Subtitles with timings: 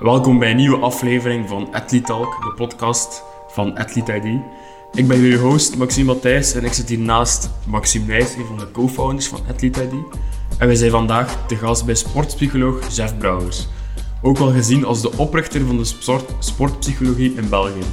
[0.00, 4.40] Welkom bij een nieuwe aflevering van Athlete Talk, de podcast van Athlete ID.
[4.94, 8.58] Ik ben jullie host Maxime Matthijs en ik zit hier naast Maxime Nijs, een van
[8.58, 9.92] de co-founders van Athlete ID.
[10.58, 13.68] En wij zijn vandaag te gast bij sportpsycholoog Jeff Brouwers.
[14.22, 17.84] Ook wel gezien als de oprichter van de sport, sportpsychologie in België.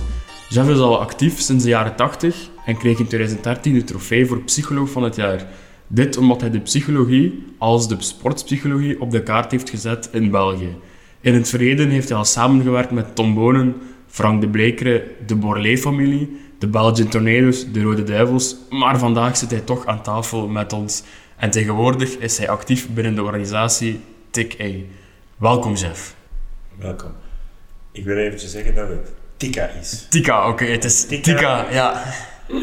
[0.50, 4.42] Jeff is al actief sinds de jaren 80 en kreeg in 2013 de trofee voor
[4.42, 5.48] psycholoog van het jaar.
[5.88, 10.76] Dit omdat hij de psychologie als de sportpsychologie op de kaart heeft gezet in België.
[11.22, 13.76] In het verleden heeft hij al samengewerkt met Tom Bonen,
[14.08, 19.60] Frank de Blekere, de Borlée-familie, de Belgian Tornadoes, de Rode Duivels, maar vandaag zit hij
[19.60, 21.04] toch aan tafel met ons.
[21.38, 24.00] En tegenwoordig is hij actief binnen de organisatie
[24.30, 24.70] TIC-A.
[25.38, 26.16] Welkom, Jeff.
[26.76, 27.12] Welkom.
[27.92, 30.06] Ik wil eventjes zeggen dat het Tika is.
[30.10, 32.04] Tika, oké, het is Tika, ja.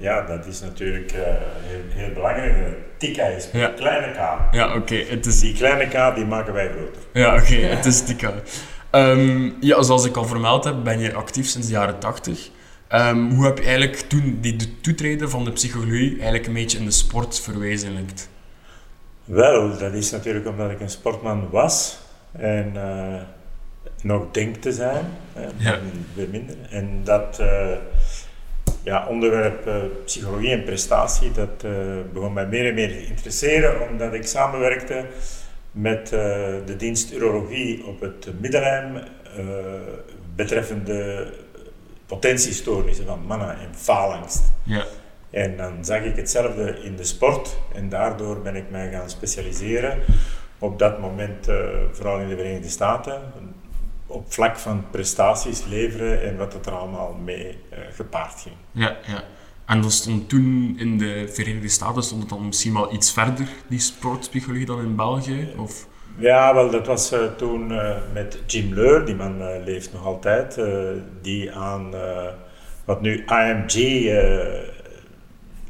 [0.00, 2.54] Ja, dat is natuurlijk uh, heel, heel, belangrijk.
[2.98, 3.68] Tika is Ja.
[3.68, 4.54] een kleine k.
[4.54, 5.40] Ja, oké, het is...
[5.40, 7.02] Die kleine k die maken wij groter.
[7.12, 8.32] Ja, oké, het is Tika.
[8.90, 12.50] Ehm, ja, zoals ik al vermeld heb, ben je actief sinds de jaren 80.
[12.88, 16.78] Ehm, hoe heb je eigenlijk toen die de toetreden van de psychologie eigenlijk een beetje
[16.78, 18.28] in de sport verwezenlijkt?
[19.24, 21.98] Wel, dat is natuurlijk omdat ik een sportman was
[22.32, 23.22] en eh,
[24.02, 25.78] nog denk te zijn, hè, Ja.
[26.14, 26.56] weer minder.
[26.70, 27.68] En dat eh,
[28.82, 31.72] ja, onderwerp eh, psychologie en prestatie, dat eh,
[32.12, 35.06] begon mij meer en meer te interesseren, omdat ik samenwerkte
[35.70, 36.20] met eh,
[36.66, 39.02] de dienst urologie op het Middelheim
[40.34, 41.26] betreffende
[42.06, 44.52] potentiestoornissen van mannen en faalangst.
[44.62, 44.84] Ja,
[45.30, 49.98] En dan zag ik hetzelfde in de sport en daardoor ben ik mij gaan specialiseren.
[50.58, 51.48] Op dat moment,
[51.92, 53.20] vooral in de Verenigde Staten,
[54.12, 58.54] op vlak van prestaties leveren en wat het er allemaal mee eh, gepaard ging.
[58.72, 59.24] ja, ja.
[59.66, 63.48] En dat stond toen in de Verenigde Staten, stond het dan misschien wel iets verder,
[63.68, 65.54] die sportpsychologie, dan in België?
[65.56, 65.86] Of...
[66.18, 70.60] Ja, wel, dat was eh, toen eh, met Jim Leur, die man leeft nog altijd,
[71.22, 71.90] die aan
[72.84, 73.74] wat nu IMG,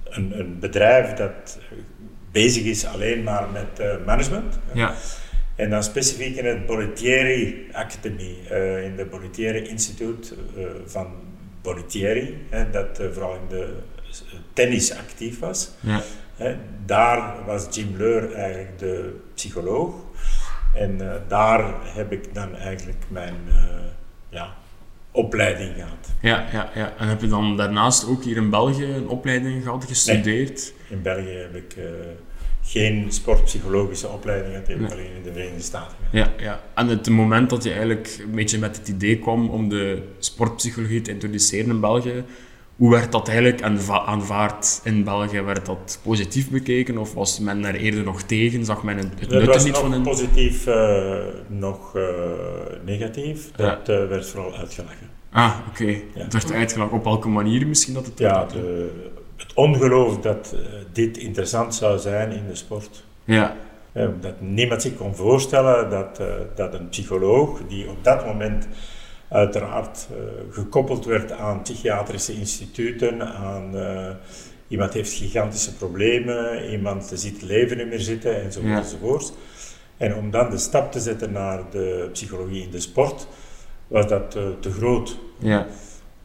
[0.04, 1.58] een, een bedrijf dat
[2.32, 4.58] bezig is alleen maar met management.
[4.72, 4.94] Ja,
[5.54, 11.06] En dan specifiek in het Bollettieri Academy, eh, in de Bollettieri Instituut eh, van
[11.62, 13.74] Bollettieri, hè, dat eh, vooral in de
[14.52, 15.70] tennis actief was.
[15.80, 16.00] ja,
[16.36, 19.94] Hè, daar was Jim Leur eigenlijk de psycholoog.
[20.74, 23.34] En daar heb ik dan eigenlijk mijn
[24.28, 24.54] ja,
[25.10, 26.08] opleiding gehad.
[26.20, 26.92] ja, ja, ja.
[26.98, 30.72] En heb je dan daarnaast ook hier in België een opleiding gehad, gestudeerd?
[30.88, 31.76] In België heb ik
[32.62, 34.98] geen sportpsychologische opleiding gehad, die heb ik Nee.
[35.04, 35.96] alleen in de Verenigde Staten.
[36.10, 36.60] Ja, ja.
[36.74, 41.00] En het moment dat je eigenlijk een beetje met het idee kwam om de sportpsychologie
[41.00, 42.24] te introduceren in België,
[42.76, 45.40] hoe werd dat eigenlijk aanva- aanvaard in België?
[45.40, 48.64] Werd dat positief bekeken of was men er eerder nog tegen?
[48.64, 52.02] Zag men het nut er was niet positief, eh, nog eh,
[52.84, 53.50] negatief.
[53.56, 55.10] Dat eh, werd vooral uitgelachen.
[55.32, 55.84] Ah, oké.
[55.86, 56.22] Ja.
[56.22, 56.96] Het werd uitgelachen.
[56.96, 58.90] Op welke manier misschien dat het Ja, de,
[59.42, 60.60] het ongeloof dat eh,
[60.92, 63.04] dit interessant zou zijn in de sport.
[63.24, 63.56] Ja,
[63.92, 68.68] Eh, dat niemand zich kon voorstellen dat, eh, dat een psycholoog, die op dat moment
[69.28, 70.08] uiteraard
[70.50, 73.74] gekoppeld werd aan psychiatrische instituten, aan
[74.68, 78.78] iemand heeft gigantische problemen, iemand ziet het leven niet meer zitten enzovoort Ja.
[78.78, 79.32] enzovoort.
[79.96, 83.26] En om dan de stap te zetten naar de psychologie in de sport,
[83.86, 85.18] was dat eh, te groot.
[85.38, 85.66] ja,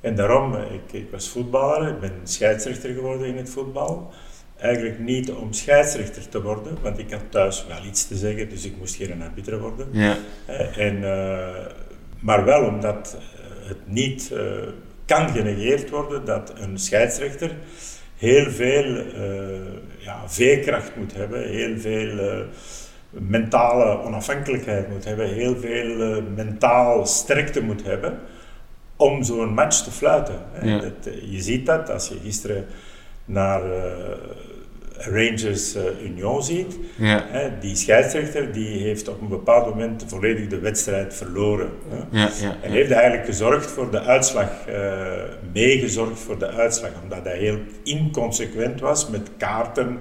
[0.01, 4.11] En daarom, eh, ik, ik was voetballer, ik ben scheidsrechter geworden in het voetbal.
[4.57, 8.65] Eigenlijk niet om scheidsrechter te worden, want ik had thuis wel iets te zeggen, dus
[8.65, 9.87] ik moest geen arbiter worden.
[9.91, 11.65] ja, Eh, En, eh,
[12.19, 13.17] maar wel omdat
[13.67, 14.41] het niet eh,
[15.05, 17.51] kan genegeerd worden dat een scheidsrechter
[18.15, 22.45] heel veel eh, ja, veerkracht moet hebben, heel veel
[23.09, 28.19] mentale onafhankelijkheid moet hebben, heel veel mentaal sterkte moet hebben
[28.97, 30.39] om zo'n match te fluiten.
[30.51, 30.69] hè.
[30.69, 30.79] Ja.
[30.79, 32.65] Dat, eh, je ziet dat als je gisteren
[33.25, 34.17] naar eh,
[34.99, 36.77] Rangers eh, Union ziet.
[36.95, 41.69] ja, Hè, die scheidsrechter die heeft op een bepaald moment volledig de wedstrijd verloren.
[41.89, 42.19] Hè.
[42.19, 45.11] ja, ja, En heeft eigenlijk gezorgd voor de uitslag, eh,
[45.53, 49.99] meegezorgd voor de uitslag, omdat hij heel inconsequent was met kaarten,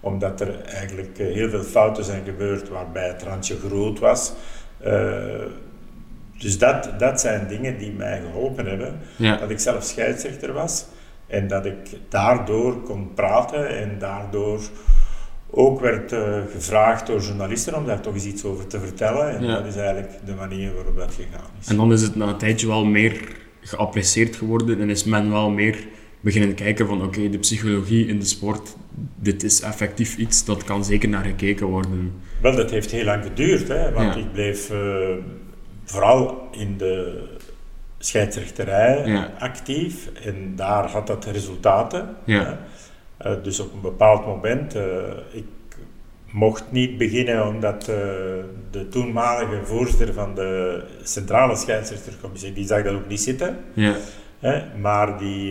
[0.00, 4.32] omdat er eigenlijk heel veel fouten zijn gebeurd waarbij het randje groot was.
[6.38, 9.36] Dus dat, dat zijn dingen die mij geholpen hebben, ja.
[9.36, 10.86] dat ik zelf scheidsrechter was
[11.26, 11.76] en dat ik
[12.08, 14.60] daardoor kon praten en daardoor
[15.50, 19.36] ook werd eh, gevraagd door journalisten om daar toch eens iets over te vertellen.
[19.36, 19.54] En Ja.
[19.56, 21.66] dat is eigenlijk de manier waarop dat gegaan is.
[21.68, 23.20] En dan is het na een tijdje wel meer
[23.60, 25.76] geapprecieerd geworden en is men wel meer
[26.20, 28.76] beginnen kijken van oké, de psychologie in de sport,
[29.16, 32.12] dit is effectief iets, dat kan zeker naar gekeken worden.
[32.42, 34.20] Wel, dat heeft heel lang geduurd, hè, want Ja.
[34.20, 34.78] ik bleef eh,
[35.86, 37.22] vooral in de
[37.98, 39.32] scheidsrechterij Ja.
[39.38, 42.16] actief en daar had dat resultaten.
[42.24, 42.58] Ja.
[43.16, 44.82] Eh, dus op een bepaald moment, eh,
[45.30, 45.44] ik
[46.30, 47.96] mocht niet beginnen omdat eh,
[48.70, 53.58] de toenmalige voorzitter van de centrale scheidsrechtercommissie, die zag dat ook niet zitten.
[53.72, 53.94] Ja.
[54.80, 55.50] Maar die,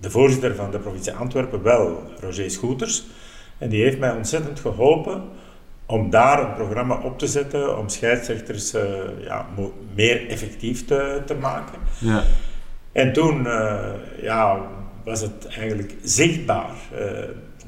[0.00, 3.04] de voorzitter van de provincie Antwerpen wel, Roger Schoeters.
[3.58, 5.22] En die heeft mij ontzettend geholpen
[5.90, 8.82] om daar een programma op te zetten om scheidsrechters eh,
[9.20, 9.46] ja,
[9.94, 11.78] meer effectief te, te maken.
[11.98, 12.22] Ja.
[12.92, 13.88] En toen eh,
[14.22, 14.60] ja,
[15.04, 17.06] was het eigenlijk zichtbaar eh,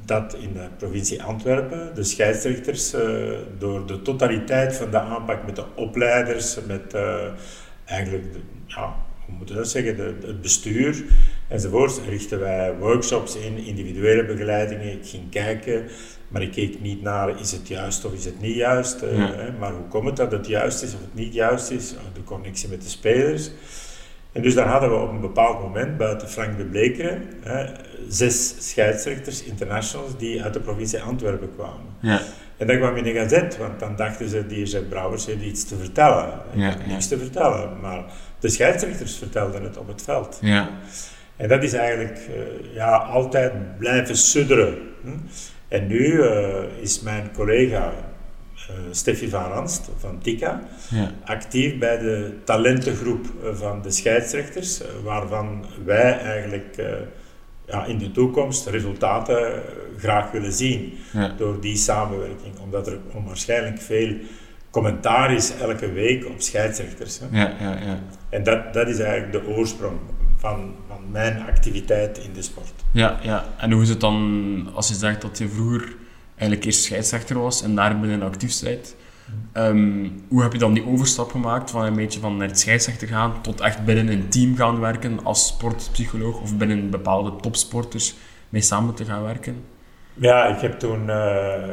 [0.04, 2.94] dat in de provincie Antwerpen de scheidsrechters
[3.58, 6.96] door de totaliteit van de aanpak met de opleiders, met
[7.84, 8.94] eigenlijk, de, ja,
[9.26, 11.04] hoe moet je dat zeggen, de, het bestuur
[11.48, 14.92] enzovoort, richten wij workshops in, individuele begeleidingen.
[14.92, 15.84] Ik ging kijken,
[16.28, 19.32] maar ik keek niet naar is het juist of is het niet juist, eh, Ja.
[19.34, 22.24] hè, maar hoe komt het dat het juist is of het niet juist is, de
[22.24, 23.50] connectie met de spelers.
[24.32, 27.66] En dus daar hadden we op een bepaald moment, buiten Frank de Blekeren, hè,
[28.08, 31.86] zes scheidsrechters, internationals, die uit de provincie Antwerpen kwamen.
[32.00, 32.20] Ja.
[32.56, 35.64] En dat kwam in de gazet, want dan dachten ze, die Jacques Brouwers heeft iets
[35.64, 36.28] te vertellen.
[36.54, 36.92] Ja, had ja.
[36.92, 38.04] niks te vertellen, maar
[38.38, 40.38] de scheidsrechters vertelden het op het veld.
[40.40, 40.70] Ja.
[41.36, 44.78] En dat is eigenlijk eh, ja, altijd blijven sudderen.
[45.02, 45.08] hm.
[45.68, 47.92] En nu eh, is mijn collega
[48.68, 50.60] eh Steffi van Ranst van TICA
[50.90, 51.10] Ja.
[51.24, 56.76] actief bij de talentengroep van de scheidsrechters, waarvan wij eigenlijk
[57.72, 59.60] ja, in de toekomst resultaten eh,
[59.98, 61.28] graag willen zien Ja.
[61.36, 62.58] door die samenwerking.
[62.62, 64.14] Omdat er onwaarschijnlijk veel
[64.70, 67.20] commentaar is elke week op scheidsrechters.
[67.20, 67.40] Hè.
[67.40, 67.52] Ja.
[67.60, 67.70] Ja.
[67.70, 67.98] Ja.
[68.28, 69.96] En dat, dat is eigenlijk de oorsprong
[70.36, 72.72] van, van mijn activiteit in de sport.
[72.90, 73.44] Ja, ja.
[73.58, 75.94] En hoe is het dan als je zegt dat je vroeger
[76.36, 78.96] eigenlijk eerst scheidsrechter was en daar binnen actief bent?
[79.52, 83.08] Ehm, hoe heb je dan die overstap gemaakt van een beetje van naar het scheidsrechter
[83.08, 88.14] gaan tot echt binnen een team gaan werken als sportpsycholoog of binnen bepaalde topsporters
[88.48, 89.64] mee samen te gaan werken?
[90.14, 91.68] Ja, ik heb toen eh,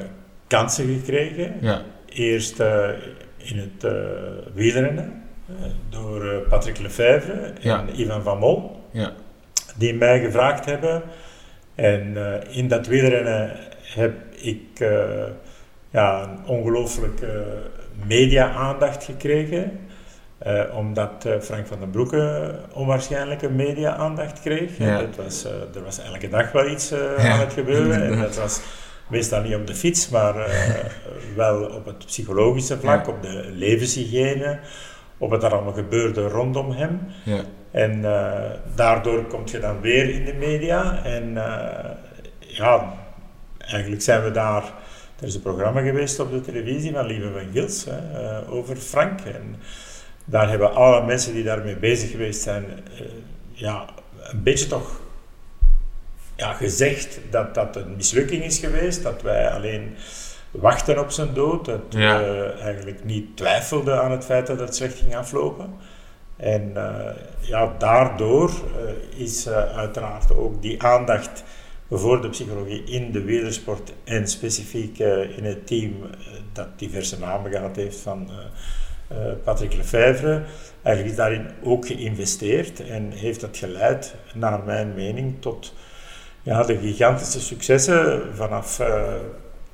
[0.47, 1.55] kansen gekregen.
[1.61, 2.89] Ja, Eerst eh,
[3.37, 3.91] in het eh
[4.53, 5.23] wielrennen
[5.89, 7.85] door Patrick Lefevre en Ja.
[7.95, 9.13] Ivan van Mol, ja,
[9.77, 11.01] die mij gevraagd hebben.
[11.75, 12.17] En
[12.49, 14.83] in dat wielrennen heb ik
[15.89, 17.45] ja, een ongelooflijke
[18.07, 19.79] media-aandacht gekregen.
[20.37, 24.77] Eh, omdat eh, Frank van den Broeke onwaarschijnlijke media-aandacht kreeg.
[24.77, 24.85] Ja.
[24.99, 28.03] Het was, eh, er was elke dag wel iets Ja, aan het gebeuren.
[28.03, 28.61] En dat was
[29.07, 30.35] meestal niet op de fiets, maar
[31.35, 33.11] wel op het psychologische vlak, Ja.
[33.11, 34.59] op de levenshygiëne,
[35.17, 36.99] op wat er allemaal gebeurde rondom hem.
[37.23, 37.41] ja,
[37.71, 38.01] En
[38.75, 41.03] daardoor kom je dan weer in de media.
[41.03, 41.33] En
[42.39, 42.93] ja,
[43.57, 44.63] eigenlijk zijn we daar.
[45.21, 48.75] Er is een programma geweest op de televisie van Lieve van Gils hè, eh, over
[48.75, 49.19] Frank.
[49.21, 49.55] En
[50.25, 53.05] daar hebben alle mensen die daarmee bezig geweest zijn, eh,
[53.51, 53.85] ja,
[54.23, 54.99] een beetje toch
[56.35, 59.03] ja, gezegd dat dat een mislukking is geweest.
[59.03, 59.95] Dat wij alleen
[60.51, 61.65] wachten op zijn dood.
[61.65, 62.19] Dat Ja.
[62.19, 65.73] we eigenlijk niet twijfelden aan het feit dat het slecht ging aflopen.
[66.35, 71.43] En eh, ja, daardoor eh, is eh, uiteraard ook die aandacht
[71.89, 76.09] voor de psychologie in de wielersport en specifiek eh, in het team eh,
[76.53, 78.29] dat diverse namen gehad heeft van
[79.09, 80.43] eh, Patrick Lefevre,
[80.81, 85.73] eigenlijk is daarin ook geïnvesteerd en heeft dat geleid, naar mijn mening, tot
[86.41, 89.13] ja, de gigantische successen vanaf eh,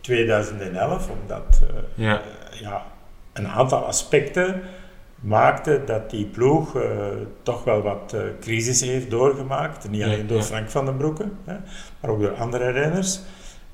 [0.01, 1.62] 2011, omdat
[1.95, 2.22] ja,
[2.62, 2.86] ja,
[3.34, 4.62] een aantal aspecten
[5.25, 6.89] maakte dat die ploeg eh,
[7.44, 9.89] toch wel wat eh, crisis heeft doorgemaakt.
[9.89, 10.41] Niet alleen door.
[10.41, 11.55] Frank van den Broeke, hè,
[12.00, 13.20] maar ook door andere renners.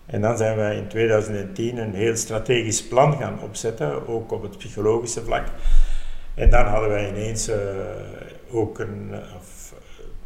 [0.05, 4.57] En dan zijn wij in 2010 een heel strategisch plan gaan opzetten, ook op het
[4.57, 5.45] psychologische vlak.
[6.33, 7.57] En dan hadden wij ineens eh,
[8.51, 9.11] ook een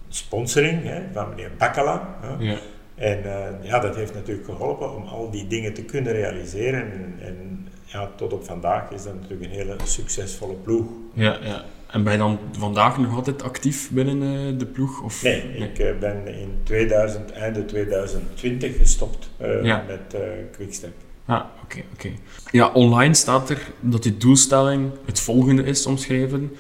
[0.08, 2.18] sponsoring hè, van meneer Bakkala.
[2.22, 2.46] hè.
[2.46, 2.58] ja,
[2.96, 3.24] En
[3.62, 6.82] ja, dat heeft natuurlijk geholpen om al die dingen te kunnen realiseren.
[6.82, 10.86] En, en ja, tot op vandaag is dat natuurlijk een hele succesvolle ploeg.
[11.14, 11.66] ja, ja.
[11.92, 15.02] En ben je dan vandaag nog altijd actief binnen eh, de ploeg?
[15.02, 15.24] Of?
[15.24, 19.84] Nee, ik eh, ben in 2000, einde 2020 gestopt eh, Ja.
[19.88, 20.16] met
[20.52, 20.94] Quickstep.
[21.26, 22.10] Ah, oké, oké.
[22.52, 26.52] Ja, online staat er dat die doelstelling het volgende is omschreven.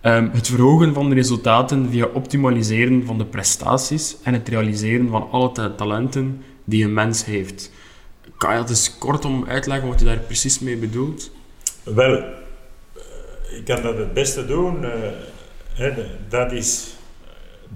[0.00, 5.30] Ehm, het verhogen van de resultaten via optimaliseren van de prestaties en het realiseren van
[5.30, 7.70] alle ta- talenten die een mens heeft.
[8.40, 11.30] Kan je dat eens kortom uitleggen wat je daar precies mee bedoelt?
[11.82, 14.84] Wel, eh, ik kan dat het beste doen.
[14.84, 15.96] eh,
[16.28, 16.94] dat is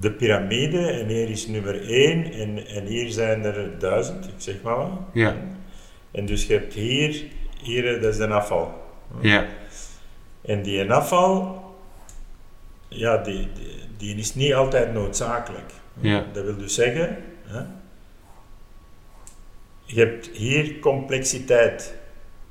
[0.00, 4.62] de piramide en hier is nummer 1 en, en hier zijn er duizend, ik zeg
[4.62, 4.90] maar wat.
[5.12, 5.37] Ja.
[6.11, 7.25] En dus je hebt hier,
[7.62, 8.83] hier eh, dat is een afval.
[9.21, 9.47] Ja,
[10.42, 11.62] En die afval,
[12.88, 15.73] ja, die, die, die is niet altijd noodzakelijk.
[16.00, 16.25] Ja.
[16.33, 17.61] Dat wil dus zeggen, hè,
[19.85, 21.95] je hebt hier complexiteit.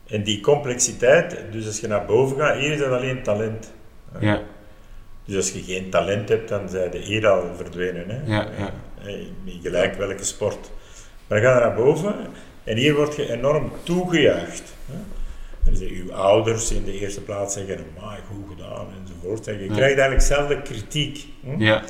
[0.07, 3.73] En die complexiteit, dus als je naar boven gaat, hier is dat alleen talent.
[4.19, 4.41] Ja.
[5.25, 8.09] Dus als je geen talent hebt, dan zijn de hier al verdwenen.
[8.09, 8.35] Hè?
[8.35, 8.71] Ja, ja.
[9.43, 10.71] Niet gelijk welke sport.
[11.27, 12.15] Maar dan ga je naar boven
[12.63, 14.73] en hier word je enorm toegejuicht.
[14.85, 14.95] Hè?
[15.71, 19.47] Je ouders in de eerste plaats zeggen, maar goed gedaan enzovoort.
[19.47, 19.73] En je Ja.
[19.73, 21.25] krijgt eigenlijk zelden kritiek.
[21.45, 21.55] Hè?
[21.57, 21.83] Ja.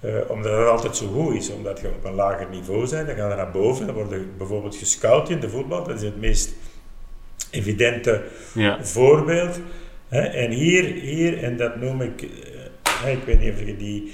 [0.00, 3.16] Eh, omdat het altijd zo goed is, omdat je op een lager niveau bent, dan
[3.16, 6.20] ga je naar boven, dan word je bijvoorbeeld gescout in de voetbal, dat is het
[6.20, 6.52] meest
[7.50, 8.22] evidente
[8.54, 8.84] Ja.
[8.84, 9.60] voorbeeld.
[10.08, 10.20] Hè.
[10.20, 12.22] En hier, hier, en dat noem ik,
[13.04, 14.12] eh, ik weet niet of je die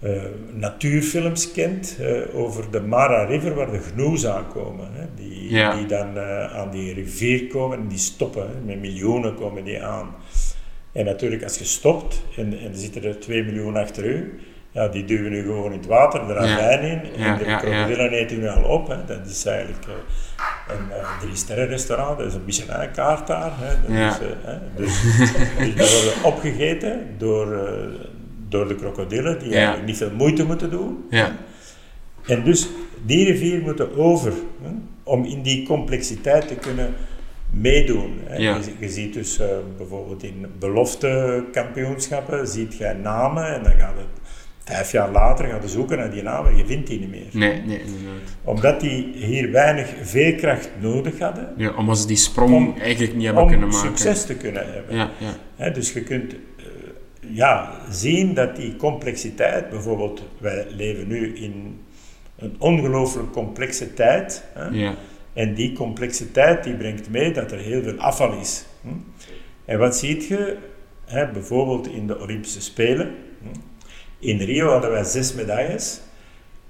[0.00, 1.96] eh, natuurfilms kent,
[2.34, 4.88] over de Mara River waar de gnoes aankomen.
[4.92, 5.76] Hè, die, Ja.
[5.76, 6.18] die dan
[6.50, 10.14] aan die rivier komen en die stoppen, hè, met miljoenen komen die aan.
[10.92, 14.88] En natuurlijk, als je stopt en, en er zitten er 2 miljoen achter u, ja,
[14.88, 18.48] die duwen nu gewoon in het water, de ravijn in, en de krokodillen eten u
[18.48, 18.88] al op.
[18.88, 19.04] Hè.
[19.04, 19.92] Dat is eigenlijk eh,
[20.76, 23.52] een uh, drie sterren restaurant, dat is een Michelin-kaart daar.
[23.54, 23.74] Hè.
[23.80, 24.58] Dat is, eh, hè.
[24.76, 27.72] Dus, dus die worden opgegeten door, eh,
[28.48, 31.04] door de krokodillen, die eigenlijk niet veel moeite moeten doen.
[31.10, 31.36] Ja.
[32.26, 32.68] En dus
[33.06, 34.70] die rivier moeten over hè,
[35.02, 36.94] om in die complexiteit te kunnen
[37.50, 38.20] meedoen.
[38.24, 38.36] Hè.
[38.36, 38.56] Ja.
[38.56, 39.46] Je, je ziet dus eh,
[39.76, 44.29] bijvoorbeeld in belofte kampioenschappen, ziet je namen en dan gaat het
[44.64, 47.26] vijf jaar later gaan je zoeken naar die namen en je vindt die niet meer.
[47.32, 48.20] Nee, nee, inderdaad.
[48.44, 53.24] Omdat die hier weinig veerkracht nodig hadden Ja, omdat ze die sprong Om- eigenlijk niet
[53.24, 53.88] hebben kunnen om maken.
[53.98, 54.96] succes te kunnen hebben.
[54.96, 55.10] Ja,
[55.58, 55.70] ja.
[55.70, 56.64] Dus je kunt eh,
[57.20, 61.80] ja, zien dat die complexiteit, bijvoorbeeld wij leven nu in
[62.38, 64.44] een ongelooflijk complexe tijd.
[64.72, 64.94] Ja.
[65.32, 68.64] En die complexiteit die brengt mee dat er heel veel afval is.
[68.82, 68.88] hm.
[69.64, 70.56] En wat ziet je?
[71.32, 73.14] Bijvoorbeeld in de Olympische Spelen.
[74.20, 76.00] In Rio hadden wij zes medailles.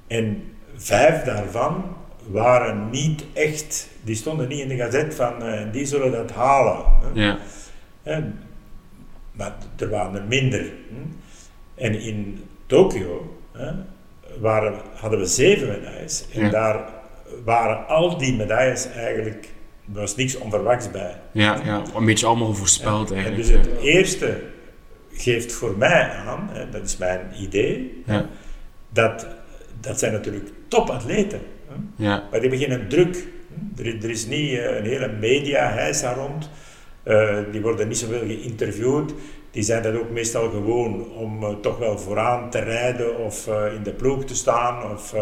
[0.06, 0.42] En
[0.76, 1.84] vijf daarvan
[2.26, 6.84] waren niet echt, die stonden niet in de gazet van eh, die zullen dat halen.
[7.02, 7.22] hè.
[7.26, 7.38] Ja.
[8.02, 8.20] Hè,
[9.32, 10.60] maar er waren er minder.
[10.88, 10.94] hm.
[11.74, 13.70] En in Tokio hè,
[14.40, 16.24] waren, hadden we zeven medailles.
[16.34, 16.50] En Ja.
[16.50, 16.84] daar
[17.44, 19.48] waren al die medailles eigenlijk,
[19.94, 21.14] er was niks onverwachts bij.
[21.32, 23.46] Ja, ja, een beetje allemaal voorspeld En eigenlijk.
[23.46, 24.40] dus het eerste
[25.20, 28.26] geeft voor mij aan, hè, dat is mijn idee, Ja.
[28.92, 29.26] dat,
[29.80, 31.40] dat zijn natuurlijk topatleten.
[31.96, 32.24] Ja.
[32.30, 33.26] Maar die geen druk.
[33.78, 36.50] Er, is- er is niet eh, een hele media-hijs daar rond.
[37.02, 39.12] Eh, die worden niet zoveel geïnterviewd.
[39.50, 43.46] Die zijn dat ook meestal gewoon om eh, toch wel vooraan te rijden of
[43.76, 45.12] in de ploeg te staan of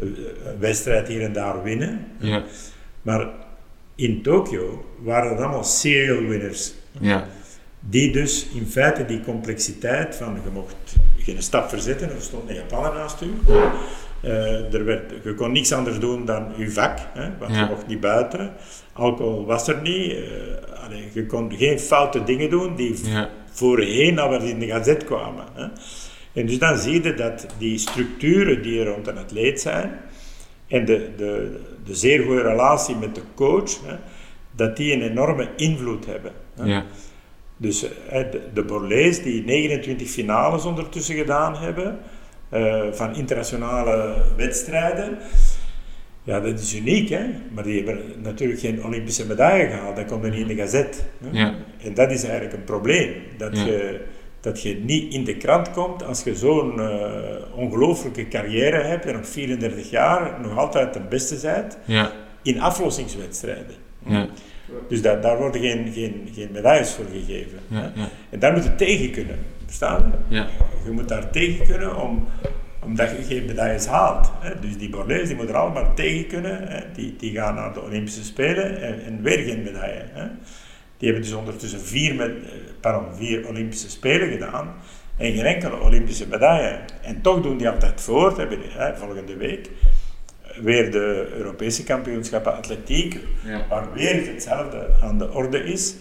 [0.00, 0.16] een
[0.58, 2.06] wedstrijd hier en daar winnen.
[2.18, 2.42] Ja.
[3.02, 3.28] Maar
[3.94, 6.72] in Tokio waren het allemaal serial winners.
[7.00, 7.26] Ja.
[7.80, 10.76] Die dus in feite die complexiteit van je mocht
[11.18, 13.32] geen stap verzetten, er stond een Japaner naast u.
[14.22, 17.62] Eh, er werd, je kon niks anders doen dan je vak, hè, want Ja.
[17.62, 18.52] je mocht niet buiten.
[18.92, 20.12] Alcohol was er niet.
[20.12, 23.28] eh, allee, je kon geen foute dingen doen die Ja.
[23.50, 25.44] voorheen al in de gazet kwamen.
[25.54, 25.66] Hè.
[26.32, 29.98] En dus dan zie je dat die structuren die er rond een atleet zijn
[30.68, 33.94] en de, de, de zeer goede relatie met de coach, hè,
[34.56, 36.32] dat die een enorme invloed hebben.
[36.54, 36.64] Hè.
[36.64, 36.84] Ja.
[37.60, 37.80] Dus
[38.54, 41.98] de, Borlees die 29 finales ondertussen gedaan hebben
[42.48, 45.18] eh, van internationale wedstrijden.
[46.22, 47.24] Ja, dat is uniek, hè?
[47.54, 49.96] maar die hebben natuurlijk geen Olympische medaille gehaald.
[49.96, 51.04] Dat komt er niet in de gazet.
[51.24, 51.38] hè.
[51.40, 51.54] Ja.
[51.82, 53.12] En dat is eigenlijk een probleem.
[53.38, 53.64] Dat, Ja.
[53.64, 54.00] je,
[54.40, 57.20] dat je niet in de krant komt als je zo'n eh,
[57.54, 62.12] ongelooflijke carrière hebt en op 34 jaar nog altijd de beste bent Ja.
[62.42, 63.74] in aflossingswedstrijden.
[64.06, 64.26] Ja.
[64.88, 67.58] Dus dat, daar worden geen, geen, geen medailles voor gegeven.
[67.68, 67.92] Ja.
[67.94, 68.08] Ja.
[68.30, 69.38] En daar moet je tegen kunnen.
[69.66, 70.12] Verstaan?
[70.28, 70.46] Ja.
[70.84, 72.28] Je moet daar tegen kunnen om,
[72.82, 74.30] omdat je geen medailles haalt.
[74.40, 74.60] Hè.
[74.60, 76.68] Dus die Borlees die moeten er allemaal tegen kunnen.
[76.68, 76.80] Hè.
[76.94, 80.04] Die, die gaan naar de Olympische Spelen en, en weer geen medaille.
[80.12, 80.26] Hè.
[80.96, 84.74] Die hebben dus ondertussen vier, met, eh, pardon, vier Olympische Spelen gedaan
[85.16, 86.78] en geen enkele Olympische medaille.
[87.02, 88.36] En toch doen die altijd voort.
[88.36, 89.70] Hè, volgende week
[90.62, 93.66] weer de Europese kampioenschappen atletiek, Ja.
[93.68, 95.94] waar weer hetzelfde aan de orde is.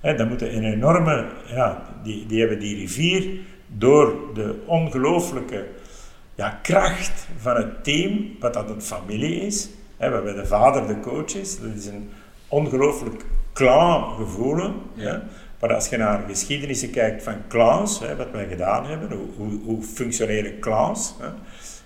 [0.00, 5.66] Hè, dan moeten een enorme, ja, die, die hebben die rivier door de ongelooflijke
[6.34, 9.68] ja, kracht van het team, wat dat een familie is.
[9.96, 11.58] Hè, waarbij de vader de coach is.
[11.60, 12.10] Dat is een
[12.48, 14.72] ongelooflijk clan gevoel.
[14.94, 15.22] Ja.
[15.60, 19.60] Maar als je naar geschiedenissen kijkt van clans, hè, wat wij gedaan hebben, hoe, hoe,
[19.64, 21.14] hoe functioneren clans?
[21.20, 21.26] Hè.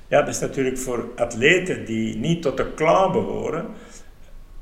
[0.09, 3.67] Ja, dat is natuurlijk voor atleten die niet tot de clan behoren,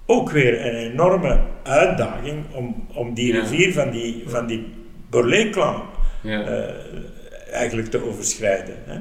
[0.07, 4.67] ook weer een enorme uitdaging om, om die rivier van die, van die
[5.11, 5.83] Borlée-klan
[6.23, 6.43] Ja.
[6.47, 6.75] eh,
[7.53, 8.75] eigenlijk te overschrijden.
[8.85, 8.99] Hè.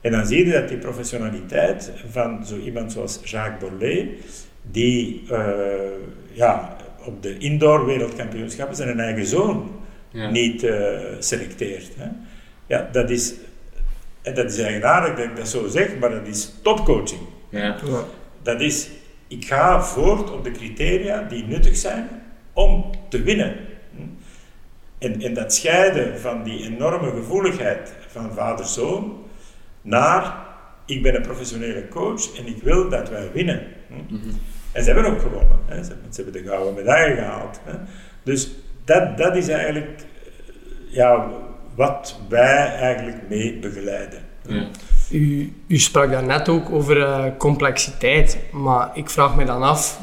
[0.00, 4.18] En dan zie je dat die professionaliteit van zo iemand zoals Jacques Borlée,
[4.70, 5.44] die eh,
[6.32, 9.70] ja, op de indoor wereldkampioenschappen zijn eigen zoon
[10.10, 10.30] Ja.
[10.30, 11.90] niet eh, selecteert.
[11.96, 12.08] Hè.
[12.66, 13.34] Ja, dat is,
[14.22, 17.20] en dat is eigenaardig dat ik dat zo zeg, maar dat is topcoaching.
[17.48, 17.76] Ja.
[18.42, 18.88] Dat is,
[19.28, 22.08] ik ga voort op de criteria die nuttig zijn
[22.52, 23.56] om te winnen.
[23.96, 24.02] Hm.
[24.98, 29.24] En, en dat scheiden van die enorme gevoeligheid van vader-zoon
[29.82, 30.34] naar,
[30.86, 33.62] ik ben een professionele coach en ik wil dat wij winnen.
[33.88, 34.14] Hm.
[34.14, 34.34] Mhm.
[34.72, 35.58] En ze hebben ook gewonnen.
[35.66, 35.82] Hè.
[35.82, 37.60] Ze, ze hebben de gouden medaille gehaald.
[37.64, 37.72] Hè.
[38.22, 38.50] Dus
[38.84, 41.30] dat, dat is eigenlijk eh, ja,
[41.74, 44.22] wat wij eigenlijk mee begeleiden.
[44.46, 44.66] Ja.
[45.10, 50.00] U, u sprak daarnet ook over eh, complexiteit, maar ik vraag me dan af,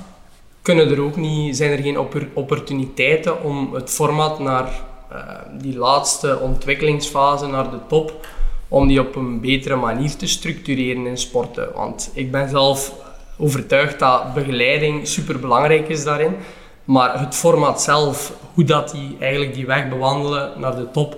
[0.61, 4.69] kunnen er ook niet, zijn er geen oppor- opportuniteiten om het format naar
[5.11, 5.19] eh,
[5.61, 8.27] die laatste ontwikkelingsfase, naar de top,
[8.67, 11.69] om die op een betere manier te structureren in sporten?
[11.73, 12.93] Want ik ben zelf
[13.37, 16.35] overtuigd dat begeleiding super belangrijk is daarin,
[16.83, 21.17] maar het format zelf, hoe dat die eigenlijk die weg bewandelen naar de top,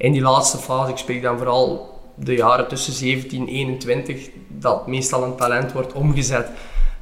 [0.00, 4.86] in die laatste fase, ik spreek dan vooral de jaren tussen 17 en 21, dat
[4.86, 6.48] meestal een talent wordt omgezet.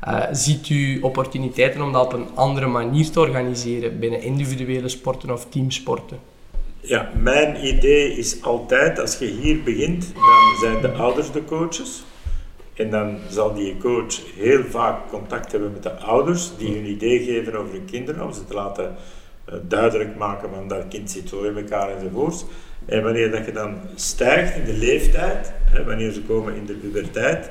[0.01, 5.31] Eh, ziet u opportuniteiten om dat op een andere manier te organiseren binnen individuele sporten
[5.31, 6.19] of teamsporten?
[6.81, 12.03] Ja, mijn idee is altijd, als je hier begint, dan zijn de ouders de coaches.
[12.75, 17.25] En dan zal die coach heel vaak contact hebben met de ouders, die hun idee
[17.25, 18.97] geven over hun kinderen, om ze te laten
[19.45, 22.45] eh, duidelijk maken van dat kind zit zo in elkaar enzovoorts.
[22.89, 26.73] En wanneer dat je dan stijgt in de leeftijd, hè, wanneer ze komen in de
[26.75, 27.51] puberteit,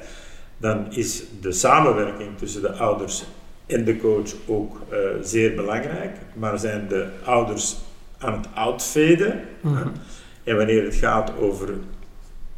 [0.58, 3.24] dan is de samenwerking tussen de ouders
[3.65, 6.17] en de coach ook eh, zeer belangrijk.
[6.34, 7.75] Maar zijn de ouders
[8.17, 9.39] aan het uitveden.
[9.67, 9.84] hè.
[10.44, 11.70] En wanneer het gaat over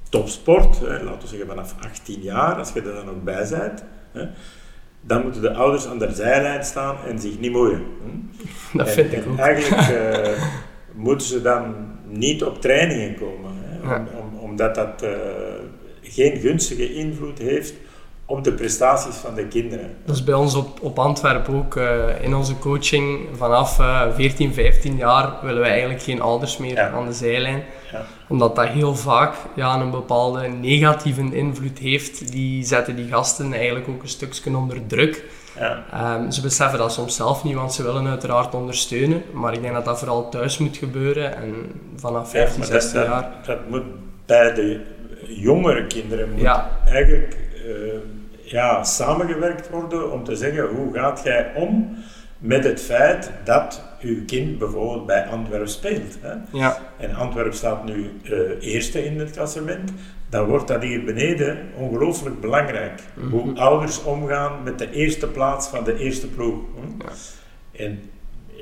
[0.10, 3.84] topsport, hè, laten we zeggen vanaf 18 jaar, als je er dan ook bij bent,
[4.12, 4.26] hè,
[5.02, 7.84] dan moeten de ouders aan de zijlijn staan en zich niet moeien.
[8.04, 8.78] hè.
[8.78, 9.38] Dat En- vind ik ook.
[9.38, 10.44] Eigenlijk eh,
[10.96, 11.76] moeten ze dan
[12.10, 14.06] niet op trainingen komen, hè, Ja.
[14.20, 15.10] om, om- omdat dat eh,
[16.02, 17.74] geen gunstige invloed heeft
[18.26, 19.96] op de prestaties van de kinderen.
[20.06, 21.76] Dat is bij ons op, op Antwerpen ook.
[21.76, 26.74] eh, in onze coaching vanaf eh 14, 15 jaar willen wij eigenlijk geen ouders meer
[26.76, 26.90] Ja.
[26.90, 27.64] aan de zijlijn.
[27.92, 28.06] Ja.
[28.28, 32.32] Omdat dat heel vaak ja, een bepaalde negatieve invloed heeft.
[32.32, 35.24] Die zetten die gasten eigenlijk ook een stukje onder druk.
[35.60, 35.84] Ja.
[35.92, 39.24] Ehm, ze beseffen dat soms zelf niet, want ze willen uiteraard ondersteunen.
[39.34, 41.36] Maar ik denk dat dat vooral thuis moet gebeuren.
[41.36, 41.54] En
[41.96, 43.22] vanaf 15, Ja, maar 16 dat, jaar.
[43.22, 43.84] dat, dat moet
[44.26, 44.82] bij de
[45.28, 46.70] jongere kinderen moet Ja.
[46.86, 48.00] eigenlijk eh,
[48.52, 51.98] ja, samengewerkt worden om te zeggen hoe gaat jij om
[52.38, 56.18] met het feit dat uw kind bijvoorbeeld bij Antwerpen speelt.
[56.22, 56.34] Hè?
[56.58, 59.92] Ja, En Antwerpen staat nu eh, eerste in het klassement.
[60.30, 63.02] Dan wordt dat hier beneden ongelooflijk belangrijk.
[63.30, 66.60] Hoe ouders omgaan met de eerste plaats van de eerste ploeg.
[67.00, 67.12] Ja.
[67.86, 68.02] En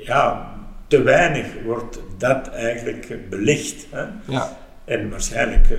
[0.04, 0.54] ja,
[0.86, 3.86] te weinig wordt dat eigenlijk belicht.
[3.90, 4.04] Hè?
[4.32, 5.78] ja, En waarschijnlijk eh,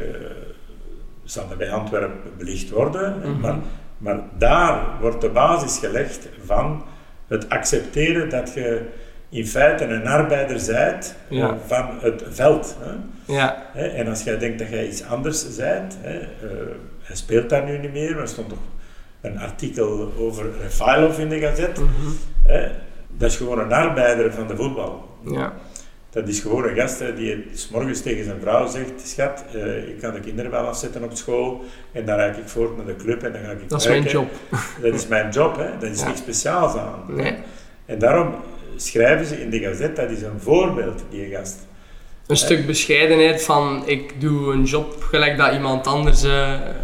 [1.23, 3.39] zal dat bij Antwerpen belicht worden, Mhm.
[3.39, 3.57] maar,
[3.97, 6.83] maar daar wordt de basis gelegd van
[7.27, 8.85] het accepteren dat je
[9.29, 11.57] in feite een arbeider bent eh, Ja.
[11.67, 12.75] van het veld.
[12.79, 12.91] Hè?
[13.33, 16.25] ja, En als jij denkt dat jij iets anders bent, hè, eh,
[17.01, 18.57] hij speelt daar nu niet meer, maar er stond toch
[19.21, 21.77] een artikel over Refailov in de gazet.
[21.77, 21.89] mhm,
[22.43, 22.67] Hè,
[23.17, 25.07] dat is gewoon een arbeider van de voetbal.
[25.25, 25.53] ja,
[26.09, 29.87] Dat is gewoon een gast hè, die 's morgens tegen zijn vrouw zegt: Schat, eh,
[29.87, 32.95] ik kan de kinderen wel afzetten op school en dan rijd ik voort naar de
[32.95, 34.19] club en dan ga ik dat is mijn werken.
[34.19, 34.29] job.
[34.81, 35.69] Dat is mijn job, hè.
[35.79, 36.07] dat is Ja.
[36.07, 37.03] niks speciaals aan.
[37.07, 37.35] Nee.
[37.85, 38.33] En daarom
[38.81, 41.67] schrijven ze in de gazet: dat is een voorbeeld, die gast.
[42.27, 46.31] Een stuk bescheidenheid van ik doe een job gelijk dat iemand anders eh,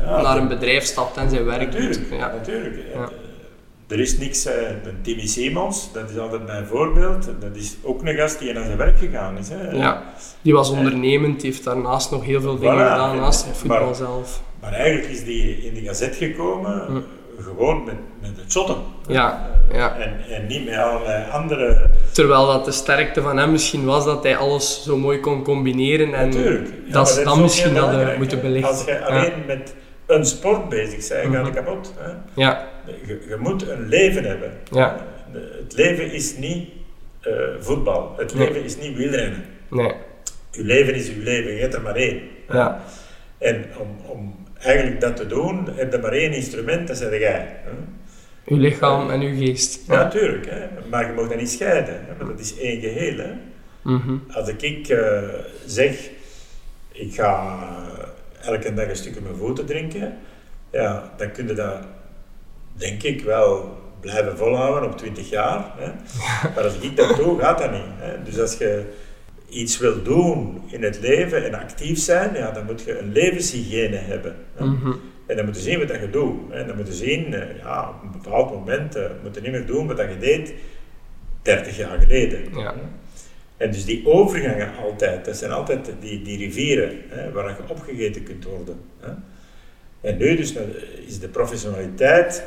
[0.06, 2.00] naar een bedrijf stapt en zijn werk doet.
[2.12, 2.18] Ja.
[2.32, 2.76] natuurlijk.
[2.94, 3.02] Ja.
[3.02, 3.08] Eh,
[3.88, 4.54] Er is niks, eh,
[4.84, 7.26] een Timmy Simons, dat is altijd mijn voorbeeld.
[7.40, 9.50] Dat is ook een gast die naar zijn werk gegaan is.
[9.50, 9.72] Hè.
[9.72, 10.04] Ja.
[10.42, 12.90] Die was ondernemend, heeft daarnaast nog heel veel dingen Voilà.
[12.92, 14.42] gedaan naast het voetbal Maar- zelf.
[14.62, 17.00] Maar eigenlijk is die in de gazet gekomen Hm.
[17.40, 18.76] Gewoon met, met het shotten.
[19.08, 19.96] Ja, ja.
[19.98, 21.90] En, en niet met allerlei andere.
[22.12, 26.14] Terwijl dat de sterkte van hem misschien was dat hij alles zo mooi kon combineren.
[26.14, 26.66] En Natuurlijk.
[26.68, 28.70] Ja, maar dat is dan misschien we belangrijk, moeten belichten.
[28.72, 29.00] Als je Ja.
[29.00, 31.94] alleen met een sport bezig bent, ga je kapot.
[31.98, 32.12] Hè.
[32.42, 32.68] Ja,
[33.06, 34.52] Je, je moet een leven hebben.
[34.72, 34.96] Ja.
[35.64, 36.70] Het leven is niet
[37.22, 38.14] eh, voetbal.
[38.18, 38.48] Het Nee.
[38.48, 39.46] leven is niet wielrennen.
[39.70, 39.94] nee.
[40.52, 42.20] Je leven is je leven, je hebt er maar één.
[42.50, 42.80] Ja,
[43.38, 47.60] En om, om eigenlijk dat te doen, heb je maar één instrument, dat is jij.
[47.64, 47.72] hè.
[48.46, 49.80] uw lichaam en uw geest.
[49.88, 50.68] Ja, Ja, natuurlijk, hè.
[50.90, 52.16] maar je mag dat niet scheiden, hè.
[52.18, 53.18] maar dat is één geheel.
[53.18, 53.32] Hè.
[53.82, 54.18] Mhm.
[54.32, 55.20] Als ik uh,
[55.66, 56.10] zeg,
[56.92, 57.58] ik ga
[58.42, 60.18] elke dag een stukje mijn voeten drinken,
[60.72, 61.78] ja, dan kun je dat,
[62.74, 65.66] denk ik, wel blijven volhouden op 20 jaar.
[65.78, 65.92] Hè.
[66.56, 67.82] Maar als ik dat doe, gaat dat niet.
[67.98, 68.24] Hè.
[68.24, 68.84] Dus als je
[69.50, 73.96] iets wil doen in het leven en actief zijn, ja, dan moet je een levenshygiëne
[73.96, 74.36] hebben.
[74.60, 74.92] Mhm.
[75.26, 76.40] En dan moet je zien wat je doet.
[76.50, 76.66] Hè.
[76.66, 79.66] Dan moet je zien, eh, ja, op een bepaald moment uh, moet je niet meer
[79.66, 80.54] doen wat je deed
[81.42, 82.40] 30 jaar geleden.
[82.58, 82.74] Ja.
[83.58, 88.24] En dus die overgangen altijd, dat zijn altijd die, die rivieren hè, waar je opgegeten
[88.24, 88.80] kunt worden.
[89.00, 89.12] Hè.
[90.02, 90.54] En nu dus
[91.06, 92.44] is de professionaliteit,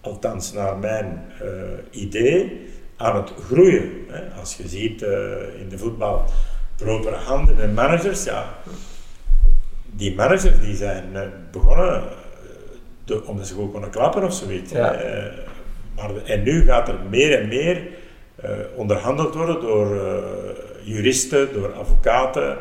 [0.00, 2.66] althans naar mijn uh, idee,
[3.04, 3.90] aan het groeien.
[4.08, 4.40] Hè.
[4.40, 5.10] Als je ziet uh,
[5.60, 6.24] in de voetbal
[6.76, 8.54] propere handen en managers, ja,
[9.86, 12.02] die managers die zijn uh, begonnen
[13.04, 14.72] de, omdat ze gewoon konden klappen of zoiets.
[14.72, 14.96] Ja.
[15.96, 17.82] maar, en nu gaat er meer en meer
[18.74, 20.00] onderhandeld worden door
[20.82, 22.56] juristen, door advocaten,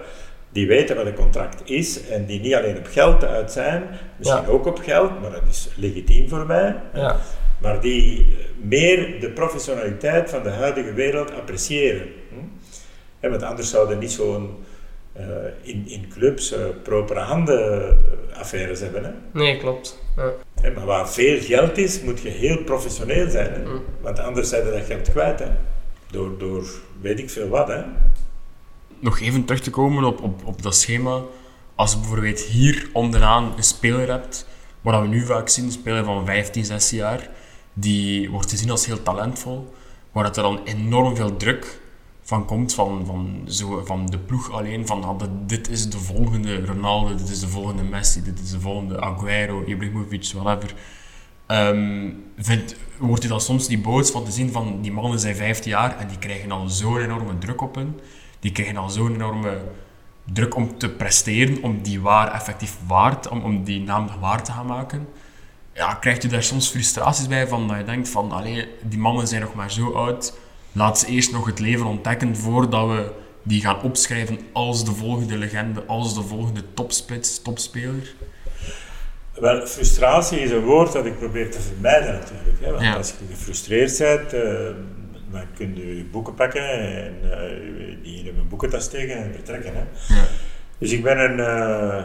[0.51, 3.83] die weten wat een contract is en die niet alleen op geld uit zijn,
[4.17, 4.47] misschien Ja.
[4.47, 7.15] ook op geld, maar dat is legitiem voor mij, Ja.
[7.61, 12.07] maar die meer de professionaliteit van de huidige wereld appreciëren.
[12.29, 12.35] Hm?
[13.19, 14.49] En want anders zouden niet zo'n
[15.13, 15.25] eh,
[15.61, 19.03] in, in clubs eh, propere handen eh, affaires hebben.
[19.03, 19.11] Hè?
[19.31, 19.99] Nee, klopt.
[20.15, 20.31] Ja.
[20.61, 23.53] Hè, Maar waar veel geld is, moet je heel professioneel zijn.
[23.53, 23.63] Hè?
[23.63, 23.77] Hm.
[24.01, 25.39] Want anders zijn je dat geld kwijt.
[25.39, 25.47] Hè?
[26.11, 26.65] Door, door
[27.01, 27.67] weet ik veel wat.
[27.67, 27.81] Hè?
[28.99, 31.21] Nog even terug te komen op, op, op dat schema.
[31.75, 34.47] Als je bijvoorbeeld hier onderaan een speler hebt,
[34.81, 37.29] wat we nu vaak zien, een speler van 15, 16 jaar,
[37.73, 39.73] die wordt gezien als heel talentvol,
[40.11, 41.81] waar dat er dan enorm veel druk
[42.21, 46.65] van komt, van, van, zo, van de ploeg alleen, van ah, dit- is de volgende
[46.65, 50.75] Ronaldo, dit is de volgende Messi, dit is de volgende Aguero, Ibrahimovic, whatever.
[51.45, 55.35] Ehm, vindt, wordt u dan soms die boos van te zien van die mannen zijn
[55.35, 57.99] 15 jaar en die krijgen al zo'n enorme druk op hun.
[58.39, 59.61] Die krijgen al zo'n enorme
[60.33, 64.51] druk om te presteren, om die waar effectief waard, om, om die naam waar te
[64.51, 65.07] gaan maken.
[65.73, 69.27] Ja, krijgt u daar soms frustraties bij van dat je denkt van, allee, die mannen
[69.27, 70.33] zijn nog maar zo oud,
[70.71, 73.11] laat ze eerst nog het leven ontdekken voordat we
[73.43, 78.13] die gaan opschrijven als de volgende legende, als de volgende topspits, topspeler.
[79.33, 82.57] Wel, frustratie is een woord dat ik probeer te vermijden natuurlijk.
[82.61, 82.71] Hè?
[82.71, 82.93] Want Ja.
[82.95, 84.41] als je gefrustreerd bent, eh,
[85.31, 89.73] dan kun je je boeken pakken en eh, die in een boekentas steken en vertrekken.
[89.75, 90.13] Hè?
[90.15, 90.23] Ja.
[90.77, 92.03] Dus ik ben een, eh,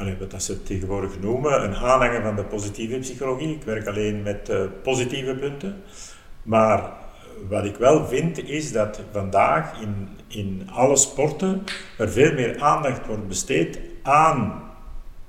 [0.00, 3.54] allee, wat dat ze tegenwoordig noemen, een aanhanger van de positieve psychologie.
[3.54, 5.82] Ik werk alleen met eh, positieve punten.
[6.42, 6.92] Maar
[7.48, 11.64] wat ik wel vind is dat vandaag in, in alle sporten
[11.98, 14.62] er veel meer aandacht wordt besteed aan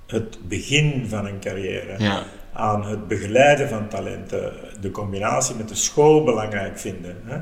[0.08, 2.24] het begin van een carrière Ja.
[2.54, 7.18] aan het begeleiden van talenten, de combinatie met de school belangrijk vinden.
[7.24, 7.38] Hè?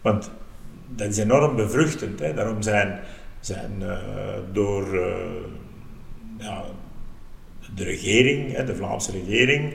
[0.00, 0.30] Want
[0.88, 2.20] dat is enorm bevruchtend.
[2.20, 2.34] Hè?
[2.34, 3.00] Daarom zijn,
[3.40, 3.96] zijn eh,
[4.52, 5.14] door eh,
[6.42, 6.64] ja,
[7.74, 9.74] de regering, de Vlaamse regering,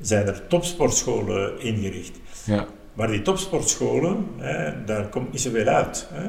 [0.00, 2.20] zijn er topsportscholen ingericht.
[2.44, 2.66] Ja.
[2.92, 6.08] Maar die topsportscholen, hè, daar komt niet zoveel uit.
[6.12, 6.28] Hè.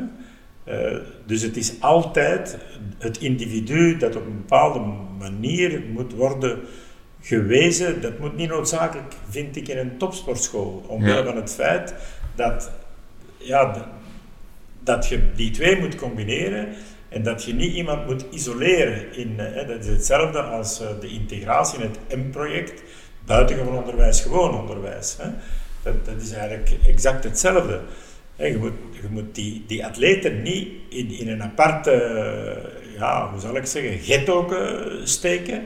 [0.64, 2.58] Eh, dus het is altijd
[2.98, 4.80] het individu dat op een bepaalde
[5.20, 6.60] manier moet worden
[7.22, 8.02] gewezen.
[8.02, 10.86] Dat moet niet noodzakelijk, vind ik, in een topsportschool.
[10.88, 11.24] Omwille Ja.
[11.24, 11.94] van het feit
[12.36, 12.72] dat,
[13.38, 13.88] ja,
[14.84, 16.68] dat je die twee moet combineren
[17.10, 19.14] en dat je niet iemand moet isoleren.
[19.16, 22.84] In, eh, hè, dat is hetzelfde als eh, de integratie in het M-project,
[23.26, 25.16] buitengewoon onderwijs, gewoon onderwijs.
[25.20, 25.30] Hè.
[25.84, 27.80] Dat, dat is eigenlijk exact hetzelfde.
[28.36, 31.92] Hè, je moet, je moet die, die atleten niet in, in een aparte,
[32.98, 35.64] ja, hoe zal ik zeggen, ghetto eh, steken.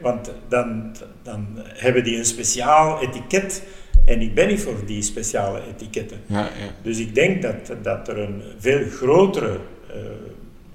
[0.00, 3.62] Want dan, dan hebben die een speciaal etiket
[4.06, 6.20] en ik ben niet voor die speciale etiketten.
[6.26, 6.48] Ja, ja.
[6.82, 9.58] Dus ik denk dat, dat er een veel grotere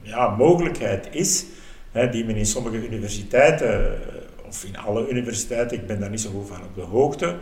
[0.08, 1.46] ja, mogelijkheid is,
[1.92, 4.00] hè, die men in sommige universiteiten,
[4.48, 7.36] of in alle universiteiten, ik ben daar niet zo goed van op de hoogte,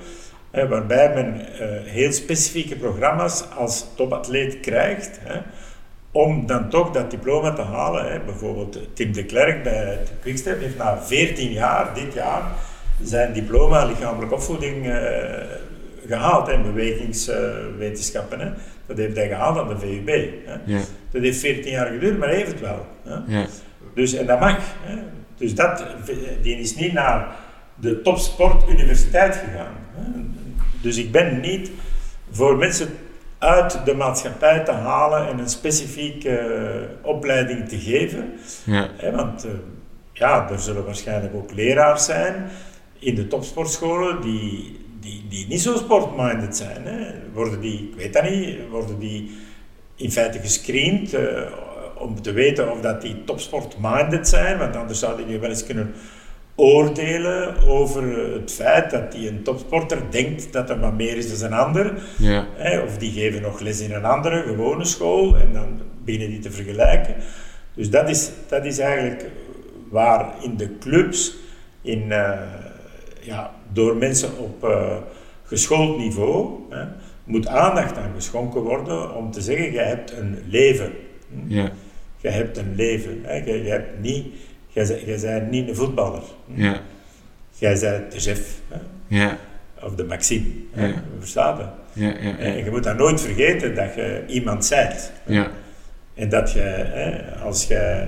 [0.52, 5.40] hè, waarbij men eh, heel specifieke programma's als topatleet krijgt, hè,
[6.12, 8.26] om dan toch dat diploma te halen.
[8.26, 12.44] Bijvoorbeeld Tim de Klerk bij het Quickstep heeft na 14 jaar, dit jaar,
[13.04, 14.94] zijn diploma lichamelijke opvoeding eh,
[16.08, 18.56] gehaald in bewegingswetenschappen.
[18.86, 20.08] Dat heeft hij gehaald aan de VUB.
[20.46, 20.58] Hè.
[20.66, 20.80] Ja.
[21.12, 22.86] Dat heeft 14 jaar geduurd, maar hij heeft het wel.
[23.04, 23.38] Hè.
[23.38, 23.46] Ja.
[23.94, 24.58] Dus, en dat mag.
[24.82, 24.96] Hè.
[25.38, 25.86] Dus dat,
[26.42, 27.36] die is niet naar
[27.76, 29.76] de topsportuniversiteit gegaan.
[29.94, 30.22] Hè.
[30.82, 31.72] Dus ik ben niet
[32.32, 32.90] voor mensen
[33.38, 38.34] uit de maatschappij te halen en een specifieke eh, opleiding te geven.
[38.64, 38.90] Ja.
[38.98, 39.52] Hè, want eh,
[40.14, 42.50] ja, er zullen waarschijnlijk ook leraars zijn
[43.00, 46.86] in de topsportscholen die, die, die niet zo sportminded zijn.
[46.86, 47.14] Hè.
[47.34, 49.38] Worden die, ik weet dat niet, worden die
[49.96, 51.42] in feite gescreend uh,
[51.98, 55.94] om te weten of dat die topsport-minded zijn, want anders zou je wel eens kunnen
[56.56, 61.52] oordelen over het feit dat die een topsporter denkt dat er wat meer is dan
[61.52, 61.94] een ander.
[62.18, 62.48] Ja.
[62.86, 66.52] of die geven nog les in een andere, gewone school, en dan beginnen die te
[66.52, 67.16] vergelijken.
[67.74, 69.26] Dus dat is, dat is eigenlijk
[69.90, 71.36] waar in de clubs,
[71.82, 72.40] in, uh,
[73.26, 74.98] ja, door mensen op uh,
[75.44, 76.86] geschoold niveau, hè,
[77.24, 80.92] moet aandacht aan geschonken worden om te zeggen, jij hebt een leven.
[81.48, 81.72] Ja.
[82.18, 83.20] Je hebt een leven.
[83.24, 83.34] Hè.
[83.34, 84.26] Je, je hebt niet
[84.76, 86.24] Jij bent niet een voetballer.
[86.54, 86.82] Ja.
[87.52, 88.60] Jij bent de chef.
[88.68, 88.78] Hè?
[89.08, 89.38] Ja.
[89.82, 90.48] Of de Maxime.
[90.74, 91.04] Ja.
[91.20, 91.66] Verstaat je?
[92.02, 95.12] Ja, ja, En je moet dan nooit vergeten dat je iemand bent.
[95.26, 95.52] Ja.
[96.14, 98.08] En dat je, hè, als je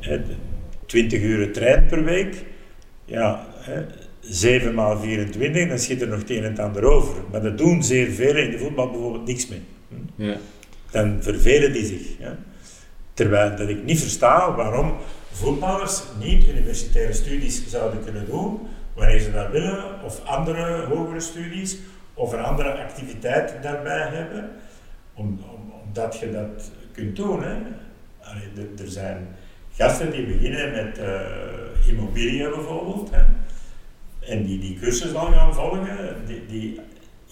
[0.00, 0.20] hè,
[0.86, 2.44] 20 uur traint per week,
[3.04, 3.84] ja, hè,
[4.22, 7.22] 7 maal 24, dan schiet er nog het een en het ander over.
[7.30, 9.62] Maar dat doen zeer velen in de voetbal bijvoorbeeld niks mee.
[9.88, 10.22] Hm?
[10.22, 10.36] Ja.
[10.90, 12.16] Dan vervelen die zich.
[13.14, 14.94] Terwijl dat ik niet versta waarom
[15.30, 18.60] voetballers niet universitaire studies zouden kunnen doen,
[18.94, 21.78] wanneer ze dat willen, of andere hogere studies,
[22.14, 24.50] of een andere activiteit daarbij hebben,
[25.14, 27.42] om, om, omdat je dat kunt doen.
[27.42, 27.54] Hè.
[28.82, 29.28] er zijn
[29.76, 33.22] gasten die beginnen met uh, immobiliën bijvoorbeeld, hè,
[34.28, 36.80] en die die cursus al gaan volgen, die, die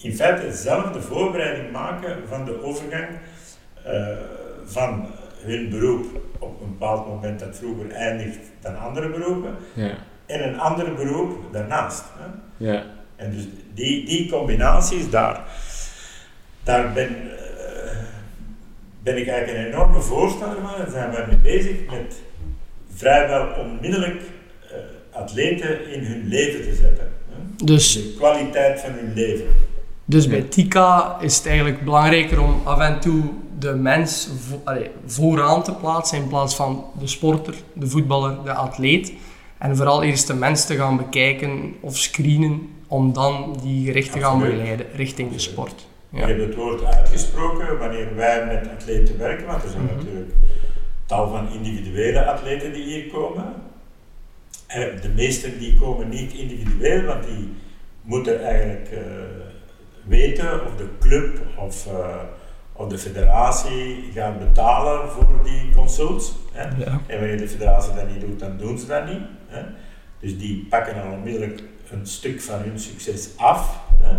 [0.01, 3.07] in feite zelf de voorbereiding maken van de overgang
[3.87, 4.07] uh,
[4.65, 5.05] van
[5.43, 6.05] hun beroep
[6.39, 9.55] op een bepaald moment dat vroeger eindigt dan andere beroepen.
[9.73, 9.91] Ja.
[10.25, 12.03] En een ander beroep daarnaast.
[12.17, 12.27] Hè.
[12.65, 12.83] Ja.
[13.15, 15.41] En dus die, die combinaties, daar,
[16.63, 17.31] daar ben, uh,
[19.03, 20.77] ben ik eigenlijk een enorme voorstander van.
[20.77, 22.21] Daar zijn we mee bezig met
[22.95, 24.21] vrijwel onmiddellijk
[25.21, 27.07] atleten in hun leven te zetten.
[27.29, 27.65] Hè.
[27.65, 29.45] Dus, de kwaliteit van hun leven.
[30.05, 33.23] Dus bij Tika is het eigenlijk belangrijker om af en toe
[33.59, 34.29] de mens
[35.05, 39.13] vooraan te plaatsen in plaats van de sporter, de voetballer, de atleet.
[39.57, 44.19] En vooral eerst de mens te gaan bekijken of screenen om dan die gericht te
[44.19, 45.87] gaan begeleiden richting de sport.
[46.09, 46.27] Ja.
[46.27, 49.95] Hebt het woord uitgesproken wanneer wij met atleten werken, want er zijn mhm.
[49.95, 50.31] natuurlijk
[51.05, 53.53] tal van individuele atleten die hier komen.
[55.01, 57.53] De meesten die komen niet individueel, want die
[58.01, 58.99] moeten eigenlijk uh,
[60.03, 62.15] weten of de club of uh,
[62.73, 66.33] of de federatie gaat betalen voor die consults.
[66.51, 66.63] Hè?
[66.63, 67.01] Ja.
[67.07, 69.21] En wanneer de federatie dat niet doet, dan doen ze dat niet.
[69.47, 69.61] Hè?
[70.19, 73.79] Dus die pakken dan onmiddellijk een stuk van hun succes af.
[74.01, 74.17] Hè?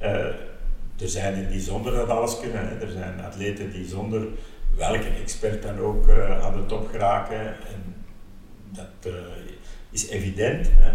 [0.00, 0.34] Uh,
[1.00, 2.68] er zijn er die zonder dat alles kunnen.
[2.68, 2.78] Hè?
[2.78, 4.26] Er zijn atleten die zonder
[4.76, 6.10] welke expert dan ook
[6.42, 7.46] aan de top geraken.
[7.46, 7.94] En
[8.70, 9.12] dat
[9.90, 10.70] is evident.
[10.72, 10.90] Hè?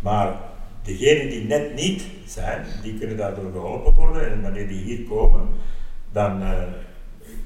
[0.00, 0.36] Maar
[0.82, 4.30] degenen die net niet zijn, die kunnen daardoor geholpen worden.
[4.32, 5.48] En wanneer die hier komen,
[6.12, 6.48] dan uh,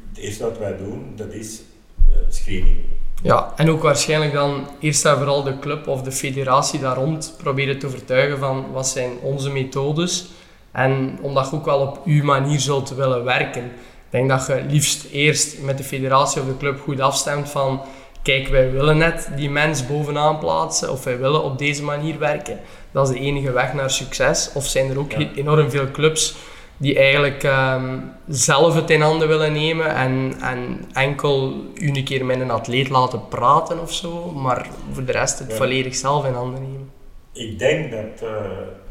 [0.08, 1.62] het eerste wat wij doen, dat is
[2.08, 2.76] uh, screening.
[3.22, 7.34] Ja, en ook waarschijnlijk dan eerst en vooral de club of de federatie daar rond
[7.36, 10.30] proberen te overtuigen van wat zijn onze methodes
[10.72, 13.64] en omdat je ook wel op uw manier zult willen werken.
[13.64, 17.80] Ik denk dat je liefst eerst met de federatie of de club goed afstemt van
[18.22, 22.60] kijk, wij willen net die mens bovenaan plaatsen of wij willen op deze manier werken.
[22.90, 24.50] Dat is de enige weg naar succes.
[24.54, 26.34] Of zijn er ook enorm veel clubs
[26.76, 32.40] die eigenlijk ehm, zelf het in handen willen nemen en, en enkel een keer met
[32.40, 36.62] een atleet laten praten of zo, maar voor de rest het volledig zelf in handen
[36.62, 36.90] nemen.
[37.32, 38.46] Ik denk dat uh,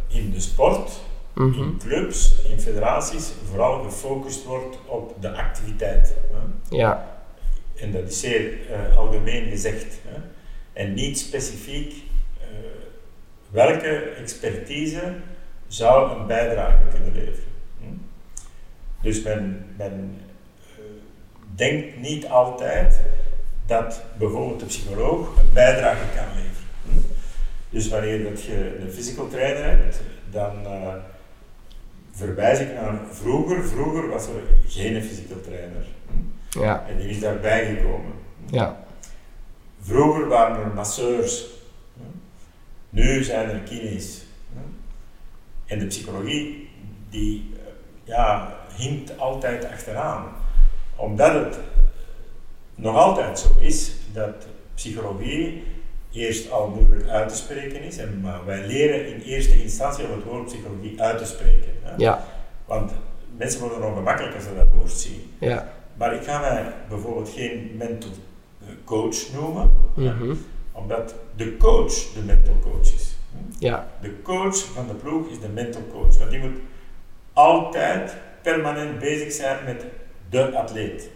[0.07, 0.91] in de sport,
[1.35, 1.77] in mhm.
[1.77, 6.15] clubs, in federaties, vooral gefocust wordt op de activiteit.
[6.31, 6.77] Hè?
[6.77, 7.10] Ja.
[7.81, 9.99] En dat is zeer uh, algemeen gezegd.
[10.07, 10.21] Hè?
[10.73, 12.45] En niet specifiek uh,
[13.49, 15.13] welke expertise
[15.67, 17.49] zou een bijdrage kunnen leveren.
[19.01, 20.21] Dus men, men
[20.79, 20.85] uh,
[21.55, 22.99] denkt niet altijd
[23.65, 26.69] dat bijvoorbeeld de psycholoog een bijdrage kan leveren.
[26.83, 26.97] Hm?
[27.69, 30.67] Dus wanneer dat je een physical trainer hebt, dan
[32.11, 33.63] verwijs ik naar vroeger.
[33.63, 35.85] Vroeger was er geen physical trainer.
[36.07, 36.30] Hm?
[36.59, 36.85] Ja.
[36.87, 38.13] En die is daarbij gekomen.
[38.45, 38.83] Ja.
[39.81, 41.45] Vroeger waren er masseurs.
[42.89, 44.23] Nu zijn er kines.
[45.65, 46.69] En de psychologie,
[47.09, 47.59] die uh,
[48.03, 50.25] ja, hinkt altijd achteraan.
[50.95, 51.59] Omdat het
[52.75, 55.63] nog altijd zo is dat psychologie
[56.11, 57.97] eerst al moeilijk uit te spreken is.
[57.97, 61.73] En, maar wij leren in eerste instantie om het woord psychologie uit te spreken.
[61.81, 61.93] Hè?
[61.97, 62.23] Ja.
[62.65, 62.91] Want
[63.37, 65.33] mensen worden ongemakkelijk als ze dat woord zien.
[65.39, 65.73] Ja.
[65.97, 68.09] Maar ik ga mij bijvoorbeeld geen mental
[68.85, 70.37] coach noemen, mm
[70.71, 73.15] omdat de coach de mental coach is.
[73.59, 73.87] Ja.
[74.01, 76.17] De coach van de ploeg is de mental coach.
[76.17, 76.59] Want die moet
[77.33, 79.85] altijd permanent bezig zijn met
[80.29, 81.09] de atleet,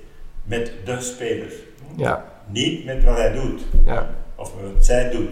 [0.43, 1.51] met de speler.
[1.95, 2.25] Ja.
[2.47, 4.09] Niet met wat hij doet, ja.
[4.35, 5.29] of wat zij doet.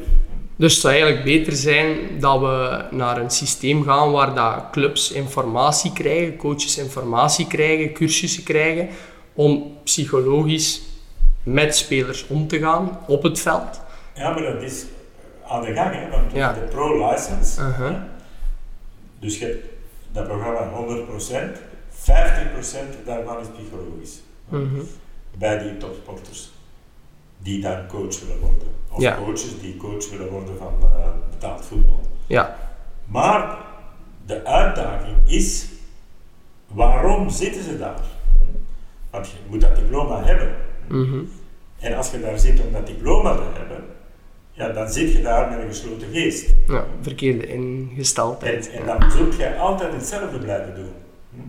[0.56, 5.12] Dus het zou eigenlijk beter zijn dat we naar een systeem gaan waar dat clubs
[5.12, 8.90] informatie krijgen, coaches informatie krijgen, cursussen krijgen,
[9.34, 10.82] om psychologisch
[11.44, 13.82] met spelers om te gaan op het veld.
[14.16, 14.86] Ja, maar dat is
[15.48, 16.54] aan de gang, hè, want Ja.
[16.54, 17.96] de pro-license, Uh-huh.
[19.20, 19.66] dus je hebt
[20.12, 21.58] dat programma 100%,
[21.90, 24.22] 50% daarvan is psychologisch.
[24.50, 24.82] Mhm.
[25.38, 26.52] Bij die topsporters
[27.38, 28.68] die dan coach willen worden.
[28.92, 29.16] Of Ja.
[29.26, 32.00] coaches die coach willen worden van eh, betaald voetbal.
[32.28, 32.56] Ja,
[33.06, 33.58] Maar
[34.26, 35.66] de uitdaging is,
[36.68, 38.02] waarom zitten ze daar?
[39.14, 40.56] Want je moet dat diploma hebben.
[40.88, 41.24] Mhm.
[41.80, 43.84] En als je daar zit om dat diploma te hebben,
[44.52, 46.54] ja, dan zit je daar met een gesloten geest.
[46.68, 48.72] ja verkeerde ingesteldheid.
[48.72, 50.92] en dan zult jij altijd hetzelfde blijven doen.
[51.30, 51.40] Hm?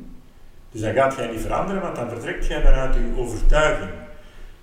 [0.70, 3.90] Dus dan gaat jij niet veranderen, want dan vertrekt jij vanuit je overtuiging.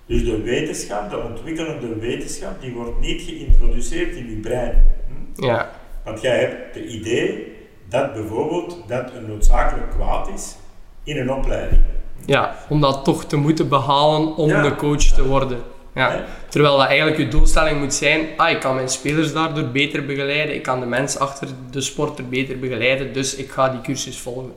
[0.06, 4.82] Dus de wetenschap, de ontwikkelende wetenschap, die wordt niet geïntroduceerd in je brein.
[5.06, 5.44] Hm?
[5.44, 5.70] Ja,
[6.04, 7.56] Want jij hebt het idee
[7.88, 10.56] dat bijvoorbeeld dat een noodzakelijk kwaad is
[11.04, 11.82] in een opleiding.
[12.26, 14.62] Ja, om dat toch te moeten behalen om Ja.
[14.62, 15.58] de coach te worden.
[15.94, 16.24] Ja.
[16.48, 20.54] Terwijl dat eigenlijk je doelstelling moet zijn, ah, ik kan mijn spelers daardoor beter begeleiden,
[20.54, 24.52] ik kan de mens achter de sporter beter begeleiden, dus ik ga die cursus volgen.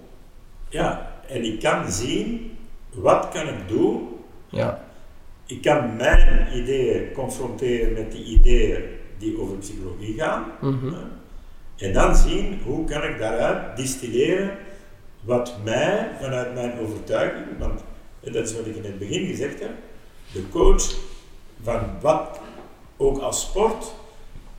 [0.69, 2.51] Ja, en ik kan zien,
[2.93, 4.07] wat kan ik doen
[4.49, 4.83] Ja,
[5.47, 8.81] Ik kan mijn ideeën confronteren met die ideeën
[9.17, 10.43] die over psychologie gaan.
[10.61, 11.87] Hè.
[11.87, 14.51] En dan zien hoe kan ik daaruit distilleren
[15.25, 17.83] wat mij vanuit mijn overtuiging, want
[18.19, 19.71] dat is wat ik in het begin gezegd heb,
[20.33, 20.95] de coach
[21.61, 22.39] van wat
[22.97, 23.93] ook als sport,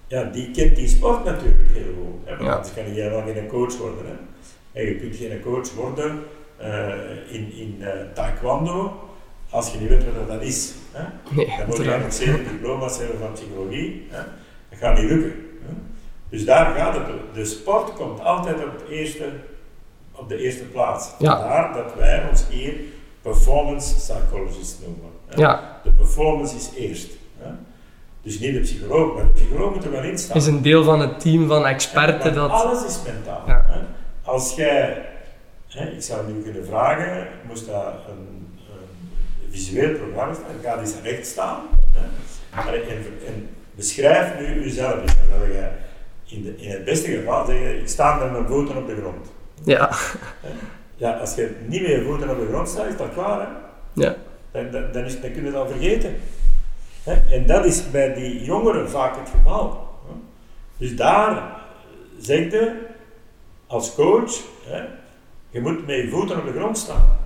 [0.06, 2.28] ja, die kent die sport natuurlijk heel goed.
[2.28, 4.06] Hè, want anders kan je helemaal geen coach worden.
[4.06, 4.14] Hè.
[4.80, 6.22] En je kunt geen coach worden
[6.56, 9.00] eh, in, in eh, taekwondo
[9.50, 10.74] als je niet weet wat dat is.
[10.92, 11.34] Hè.
[11.34, 14.06] nee, Dan moet je nog zeven diploma's hebben van psychologie.
[14.10, 14.22] Hè?
[14.68, 15.32] Dat gaat niet lukken.
[15.66, 15.72] Hè?
[16.28, 17.06] Dus daar gaat het.
[17.34, 19.24] De sport komt altijd op, het eerste,
[20.16, 21.10] op de eerste plaats.
[21.18, 21.38] Ja.
[21.38, 22.74] Vandaar dat wij ons hier
[23.22, 25.10] performance psychologist noemen.
[25.26, 25.40] hè.
[25.40, 27.08] Ja, De performance is eerst.
[27.38, 27.50] Hè?
[28.22, 30.36] Dus niet de psycholoog, maar de psycholoog moet er wel in staan.
[30.36, 32.50] is een deel van het team van experten dat...
[32.50, 33.42] Alles is mentaal.
[33.46, 33.64] Ja.
[33.68, 33.80] Hè?
[34.22, 35.06] Als jij,
[35.68, 38.46] hè, ik zou nu kunnen vragen, moest dat een,
[39.44, 41.58] een visueel programma staan, ga eens recht staan
[42.50, 42.88] en,
[43.26, 45.00] en beschrijf nu jezelf.
[45.02, 45.72] Dus dan zou jij
[46.24, 49.26] in, de, in het beste geval zeggen, ik sta met mijn voeten op de grond.
[49.66, 49.90] Ja,
[50.96, 53.40] Ja, als je niet je voeten op de grond staat, is dat klaar.
[53.40, 53.46] Hè?
[53.92, 54.14] ja,
[54.50, 56.16] Dan, dan, dan, is, dan kun je het al vergeten.
[57.02, 57.34] Hè?
[57.34, 59.88] En dat is bij die jongeren vaak het geval.
[60.06, 60.14] Hè?
[60.76, 61.42] Dus daar
[62.18, 62.72] zeg je
[63.66, 64.32] als coach,
[64.66, 64.84] hè,
[65.50, 67.18] je moet met je voeten op de grond staan.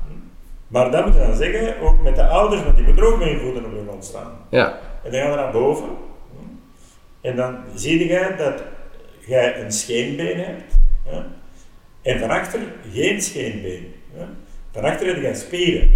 [0.69, 3.29] Maar dat moet je dan zeggen, ook met de ouders, want die moeten ook met
[3.29, 4.33] je voeten op de grond staan.
[4.51, 5.89] ja, En dan gaan we naar boven.
[7.21, 8.63] En dan zie je dat
[9.27, 10.75] jij een scheenbeen hebt.
[12.03, 12.61] En van achter
[12.93, 13.95] geen scheenbeen.
[14.15, 14.25] hè?
[14.73, 15.91] Van achter heb je spieren.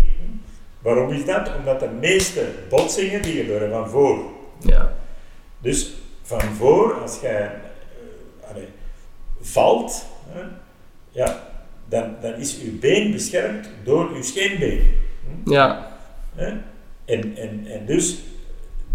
[0.82, 1.50] Waarom is dat?
[1.58, 4.24] Omdat de meeste botsingen die gebeuren van voor.
[4.60, 4.92] ja,
[5.58, 8.68] Dus van voor, als jij eh, allee,
[9.40, 10.40] valt, hè,
[11.10, 11.48] ja,
[11.88, 15.00] dan, dan is uw been beschermd door uw scheenbeen.
[15.44, 15.50] hm?
[15.50, 15.92] ja,
[16.34, 16.46] Hè?
[17.04, 18.18] En, en, en dus,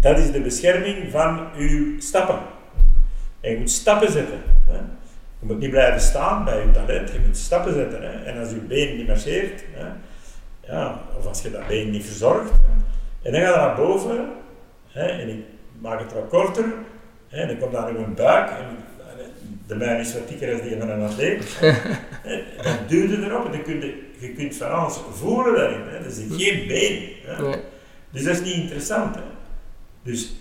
[0.00, 2.38] dat is de bescherming van uw stappen.
[3.40, 4.40] En je moet stappen zetten.
[4.66, 4.78] Hè?
[5.40, 8.02] Je moet niet blijven staan bij je talent, je moet stappen zetten.
[8.02, 8.24] Hè?
[8.24, 9.86] En als je been niet marcheert, hè?
[10.72, 13.28] Ja, of als je dat been niet verzorgt, hè?
[13.28, 14.28] en dan ga je naar boven,
[14.86, 15.06] hè?
[15.06, 15.44] en ik
[15.78, 16.64] maak het wat korter,
[17.28, 17.40] hè?
[17.40, 18.66] en dan komt daar nog een buik, en
[19.66, 21.58] de mijne is wat dikker dan die van een atleet.
[22.62, 25.80] Dan duw je erop en dan kun je, je kunt van alles voelen daarin.
[25.80, 25.96] Hè?
[25.96, 27.08] Er zit geen been.
[27.24, 27.42] Hè?
[27.42, 27.60] nee,
[28.10, 29.14] Dus dat is niet interessant.
[29.14, 29.20] Hè?
[30.02, 30.34] Dus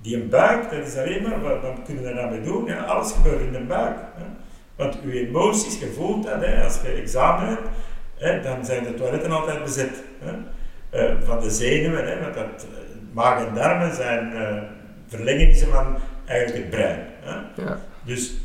[0.00, 2.64] die buik, dat is alleen maar, wat, wat kunnen we daar nou mee doen?
[2.64, 3.96] Ja, alles gebeurt in de buik.
[4.14, 4.24] Hè?
[4.76, 6.64] Want uw emoties, je voelt dat, hè?
[6.64, 7.68] als je examen hebt,
[8.14, 8.42] hè?
[8.42, 10.02] dan zijn de toiletten altijd bezet.
[10.18, 10.32] Hè?
[10.90, 12.20] Eh, van de zenuwen, hè?
[12.20, 12.78] want dat, eh,
[13.12, 14.62] maag en darmen zijn eh
[15.08, 17.06] verlengingen van eigenlijk het brein.
[17.20, 17.62] Hè?
[17.62, 18.36] ja, Dus,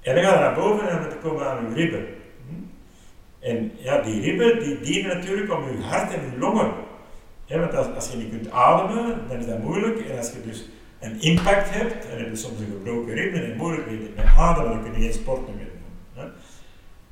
[0.00, 2.06] en dan gaan we naar boven en dan komen we aan uw ribben.
[2.48, 2.54] Hm?
[3.38, 6.72] En ja, die ribben die dienen natuurlijk om uw hart en uw longen.
[7.44, 10.00] Ja, want als, als je niet kunt ademen, dan is dat moeilijk.
[10.00, 10.68] En als je dus
[11.00, 13.86] een impact hebt, en heb je soms een gebroken rib, dan is het moeilijk
[14.16, 15.56] met ademen, dan kun je geen sport meer.
[15.64, 15.67] Hè?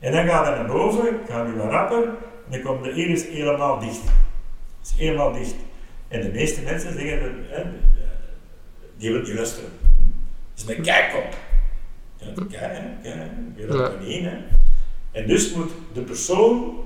[0.06, 3.26] En dan gaat hij naar boven, gaan we wat rapper, en dan komt de iris
[3.26, 4.02] helemaal dicht.
[4.82, 5.54] Is helemaal dicht.
[6.08, 7.62] En de meeste mensen zeggen, dat, hè,
[8.96, 9.70] die willen niet luisteren.
[10.54, 11.36] Het is een kijkkop.
[12.16, 12.48] Ja, kijk,
[13.02, 13.16] kijk,
[13.56, 14.36] je dat er niet in, hè.
[15.12, 16.78] En dus moet de persoon,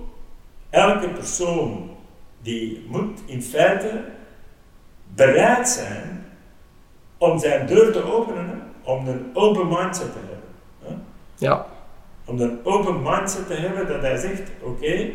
[0.70, 1.96] elke persoon
[2.42, 4.04] die moet in feite
[5.14, 6.26] bereid zijn
[7.18, 10.38] om zijn deur te openen, om een open mindset te hebben.
[10.82, 10.94] Hè?
[11.46, 11.66] Ja.
[12.30, 15.10] Om een open mindset te hebben dat hij zegt, oké,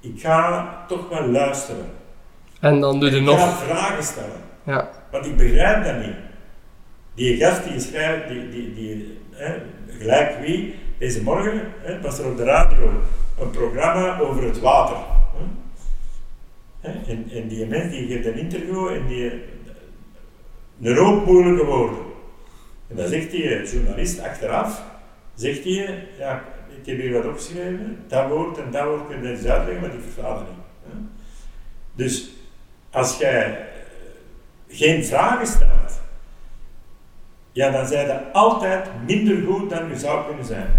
[0.00, 1.86] ik ga toch wel luisteren.
[2.60, 3.62] En dan doe je ik ga nog...
[3.64, 4.40] vragen stellen.
[4.62, 4.90] Ja.
[5.10, 6.16] Want ik begrijp dat niet.
[7.14, 9.54] Die gast die schrijft, die, die, die, hè,
[9.98, 12.90] gelijk wie, deze morgen hè, was er op de radio
[13.40, 14.96] een programma over het water.
[16.80, 16.90] Hè.
[17.12, 19.32] En, en die mens die geeft een interview en die
[20.82, 21.98] een hoop moeilijke woorden.
[22.88, 24.82] En dan zegt die journalist achteraf,
[25.34, 26.44] zegt hij, ja,
[26.80, 29.90] ik heb hier wat opgeschreven, dat woord en dat woord kun je eens uitleggen, maar
[29.90, 30.58] die versta het niet.
[30.84, 30.98] Hè.
[31.94, 32.30] Dus
[32.90, 33.56] als jij eh,
[34.68, 36.00] geen vragen stelt,
[37.52, 40.70] ja, dan zijn je altijd minder goed dan je zou kunnen zijn.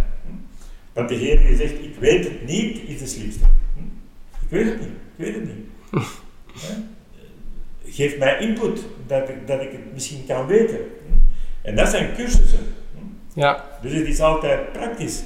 [0.93, 3.45] Want degene die zegt, ik weet het niet, is de slimste.
[4.41, 5.67] Ik weet het niet, ik weet het niet.
[7.85, 10.79] Geef mij input, dat ik, dat ik het misschien kan weten.
[11.61, 12.75] En dat zijn cursussen.
[13.33, 13.39] Hm?
[13.39, 13.63] Ja.
[13.81, 15.23] Dus het is altijd praktisch.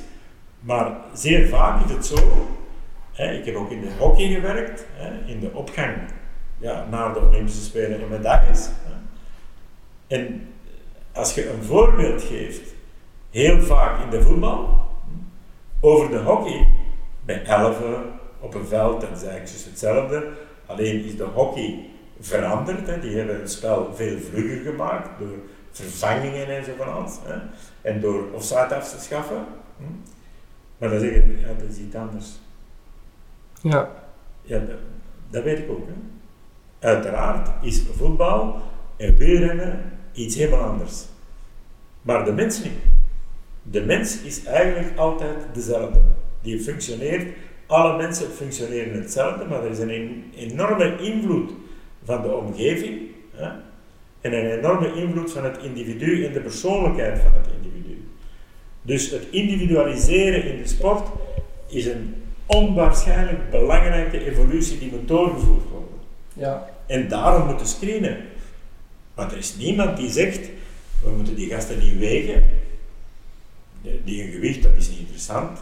[0.60, 2.48] Maar zeer vaak is het zo.
[3.12, 5.96] Hè, ik heb ook in de hockey gewerkt, hè, in de opgang
[6.58, 8.70] ja, naar de Olympische Spelen en medailles.
[10.08, 10.54] En
[11.14, 12.62] als je een voorbeeld geeft,
[13.32, 14.88] heel vaak in de voetbal,
[15.82, 16.68] over de hockey,
[17.26, 18.04] bij elfen
[18.40, 20.28] op een veld, dat is eigenlijk juist hetzelfde.
[20.66, 21.90] Alleen is de hockey
[22.20, 23.02] veranderd.
[23.02, 25.38] Die hebben het spel veel vlugger gemaakt door
[25.72, 27.18] vervangingen en zo van alles.
[27.88, 29.46] En door offside af te schaffen.
[29.78, 29.84] Hm.
[30.78, 32.28] Maar dan zeggen ja, dat is iets anders.
[33.62, 33.90] Ja.
[34.42, 34.78] Ja, dat,
[35.30, 35.88] dat weet ik ook.
[35.88, 35.94] Hè.
[36.88, 38.62] Uiteraard is voetbal
[38.98, 41.06] en wielrennen iets helemaal anders.
[42.02, 42.74] Maar de mens niet.
[43.64, 46.02] De mens is eigenlijk altijd dezelfde.
[46.42, 47.36] Die functioneert,
[47.66, 51.52] alle mensen functioneren hetzelfde, maar er is een en- enorme invloed
[52.04, 53.00] van de omgeving
[53.32, 53.48] hè,
[54.22, 57.57] en een enorme invloed van het individu en de persoonlijkheid van het individu.
[58.88, 61.08] Dus het individualiseren in de sport
[61.68, 62.16] is een
[62.46, 65.98] onwaarschijnlijk belangrijke evolutie die moet doorgevoerd worden.
[66.34, 66.70] Ja.
[66.86, 68.18] En daarom moeten screenen.
[69.14, 70.50] Want er is niemand die zegt,
[71.04, 72.44] we moeten die gasten niet wegen.
[74.04, 75.60] Die- een gewicht, dat is niet interessant.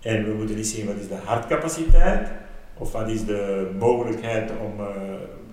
[0.00, 2.28] En we moeten niet zien wat is de hartcapaciteit,
[2.74, 4.86] of wat is de mogelijkheid om eh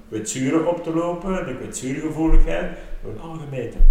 [0.10, 2.70] kwetsuren op te lopen, de kwetsuurgevoeligheid.
[2.70, 3.82] Dat wordt allemaal gemeten.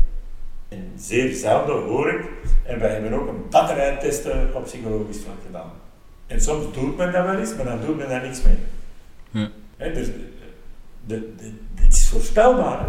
[0.69, 2.29] En zeer zelden hoor ik,
[2.64, 5.71] en wij hebben ook een batterijtesten op psychologisch vlak gedaan.
[6.27, 8.59] En soms doet men dat wel eens, maar dan doet men daar niks mee.
[9.31, 9.51] Ja.
[9.89, 10.09] Dus,
[11.07, 11.35] de,
[11.75, 12.87] het is voorspelbaar.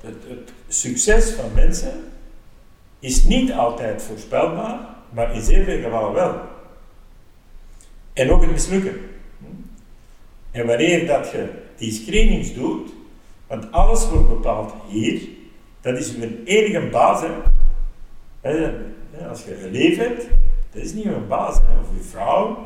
[0.00, 1.92] Het, het succes van mensen
[2.98, 4.78] is niet altijd voorspelbaar,
[5.10, 6.40] maar in zeer veel gevallen wel.
[8.12, 9.00] En ook het mislukken.
[10.50, 12.90] En wanneer dat je die screenings doet,
[13.46, 15.22] want alles wordt bepaald hier,
[15.84, 17.22] dat is uw enige baas.
[18.40, 18.70] Hè.
[19.28, 20.26] Als je een leven hebt,
[20.72, 21.56] dat is niet uw baas.
[21.56, 21.80] Hè.
[21.80, 22.58] Of uw vrouw,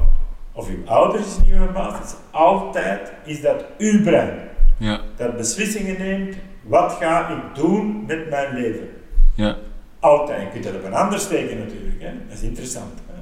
[0.52, 2.14] of uw ouders is niet uw baas.
[2.30, 4.38] Altijd is dat uw brein
[4.76, 6.36] Ja, dat beslissingen neemt.
[6.62, 8.88] Wat ga ik doen met mijn leven?
[9.34, 9.56] ja,
[10.00, 10.42] Altijd.
[10.42, 12.02] Je kunt dat op een ander steken natuurlijk.
[12.02, 12.10] Hè.
[12.28, 12.92] Dat is interessant.
[13.06, 13.20] Hè.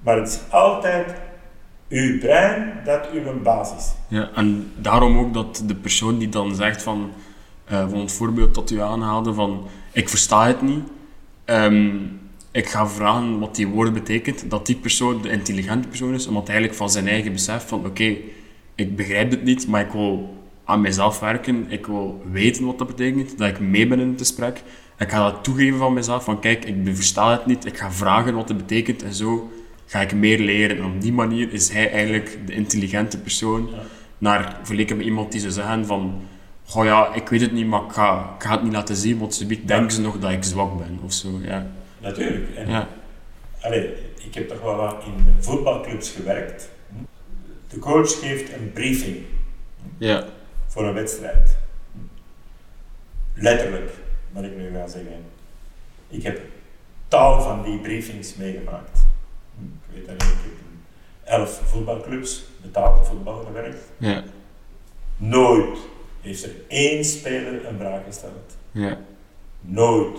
[0.00, 1.14] Maar het is altijd
[1.88, 3.92] uw brein dat uw baas is.
[4.08, 4.30] ja.
[4.34, 7.12] En daarom ook dat de persoon die dan zegt van,
[7.68, 10.82] eh, van het voorbeeld dat u aanhaalde van, ik versta het niet,
[11.44, 11.90] ehm,
[12.50, 16.42] ik ga vragen wat die woord betekent, dat die persoon de intelligente persoon is, omdat
[16.46, 18.16] hij eigenlijk van zijn eigen besef van, oké,
[18.74, 22.86] ik begrijp het niet, maar ik wil aan mezelf werken, ik wil weten wat dat
[22.86, 24.62] betekent, dat ik mee ben in het gesprek.
[24.98, 28.34] Ik ga dat toegeven van mezelf, van kijk, ik versta het niet, ik ga vragen
[28.34, 29.50] wat het betekent en zo
[29.86, 30.76] ga ik meer leren.
[30.76, 33.82] En op die manier is hij eigenlijk de intelligente persoon, Ja.
[34.18, 36.14] naar vergeleken met iemand die zou zeggen van,
[36.68, 39.18] goh ja, ik weet het niet, maar ik ga, ik ga het niet laten zien,
[39.18, 41.66] want ze denken ze nog dat ik zwak ben, of zo, ja.
[41.98, 42.56] Natuurlijk.
[42.56, 42.88] En, Ja,
[43.60, 43.92] allee,
[44.26, 46.68] ik heb toch wel wat in voetbalclubs gewerkt.
[47.68, 49.16] De coach geeft een briefing
[49.98, 50.24] ja,
[50.66, 51.56] voor een wedstrijd.
[53.34, 53.90] Letterlijk,
[54.32, 55.24] wat ik nu ga zeggen.
[56.08, 56.40] Ik heb
[57.08, 58.98] tal van die briefings meegemaakt.
[59.60, 60.84] Ik weet dat ik heb in
[61.24, 63.78] elf voetbalclubs, betaalde voetbal gewerkt.
[63.96, 64.22] ja,
[65.16, 65.78] Nooit
[66.20, 68.56] heeft er één speler een vraag gesteld.
[68.72, 68.98] ja.
[69.60, 70.18] Nooit.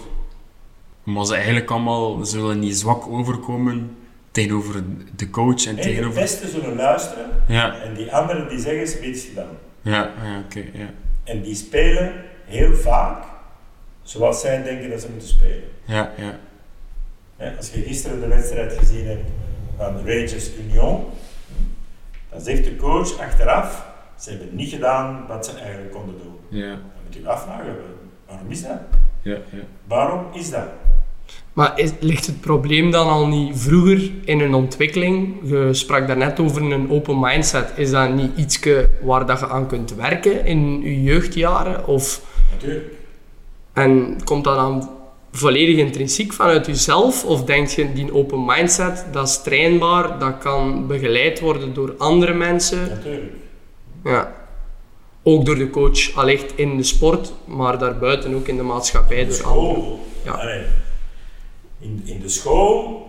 [1.03, 3.97] Maar ze eigenlijk allemaal zullen niet zwak overkomen
[4.31, 4.83] tegenover
[5.15, 6.21] de coach en de tegenover...
[6.21, 9.57] beste zullen luisteren Ja, en die anderen die zeggen ze iets gedaan.
[9.81, 10.89] ja, ja oké, ja.
[11.23, 12.13] En die spelen
[12.45, 13.23] heel vaak
[14.03, 15.69] zoals zij denken dat ze moeten spelen.
[15.85, 16.39] Ja, ja,
[17.57, 19.29] Als je gisteren de wedstrijd gezien hebt
[19.77, 21.05] van Rangers Union,
[22.29, 23.85] dan zegt de coach achteraf,
[24.19, 26.59] ze hebben niet gedaan wat ze eigenlijk konden doen.
[26.59, 27.75] Ja, Dan moet je je afvragen,
[28.27, 28.77] waarom is dat?
[29.21, 29.63] ja, ja.
[29.87, 30.67] Waarom is dat?
[31.53, 35.35] Maar is, ligt het probleem dan al niet vroeger in een ontwikkeling?
[35.43, 37.71] Je sprak daarnet over een open mindset.
[37.75, 38.59] Is dat niet iets
[39.01, 41.87] waar dat je aan kunt werken in je jeugdjaren?
[41.87, 42.93] Of, Natuurlijk.
[43.73, 44.89] en komt dat dan
[45.31, 47.25] volledig intrinsiek vanuit jezelf?
[47.25, 52.33] Of denk je die open mindset, dat is trainbaar, dat kan begeleid worden door andere
[52.33, 52.87] mensen?
[52.89, 53.33] Natuurlijk.
[54.03, 54.35] Ja.
[55.23, 59.43] Ook door de coach, allicht in de sport, maar daarbuiten ook in de maatschappij door
[59.43, 59.73] anderen.
[59.73, 60.05] School.
[60.23, 60.31] Ja.
[60.31, 60.63] Allee,
[61.79, 63.07] in, in de school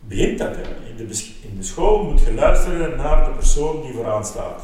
[0.00, 0.56] begint dat.
[0.56, 0.62] Hè.
[0.90, 4.62] In, de, in de school moet je luisteren naar de persoon die vooraan staat.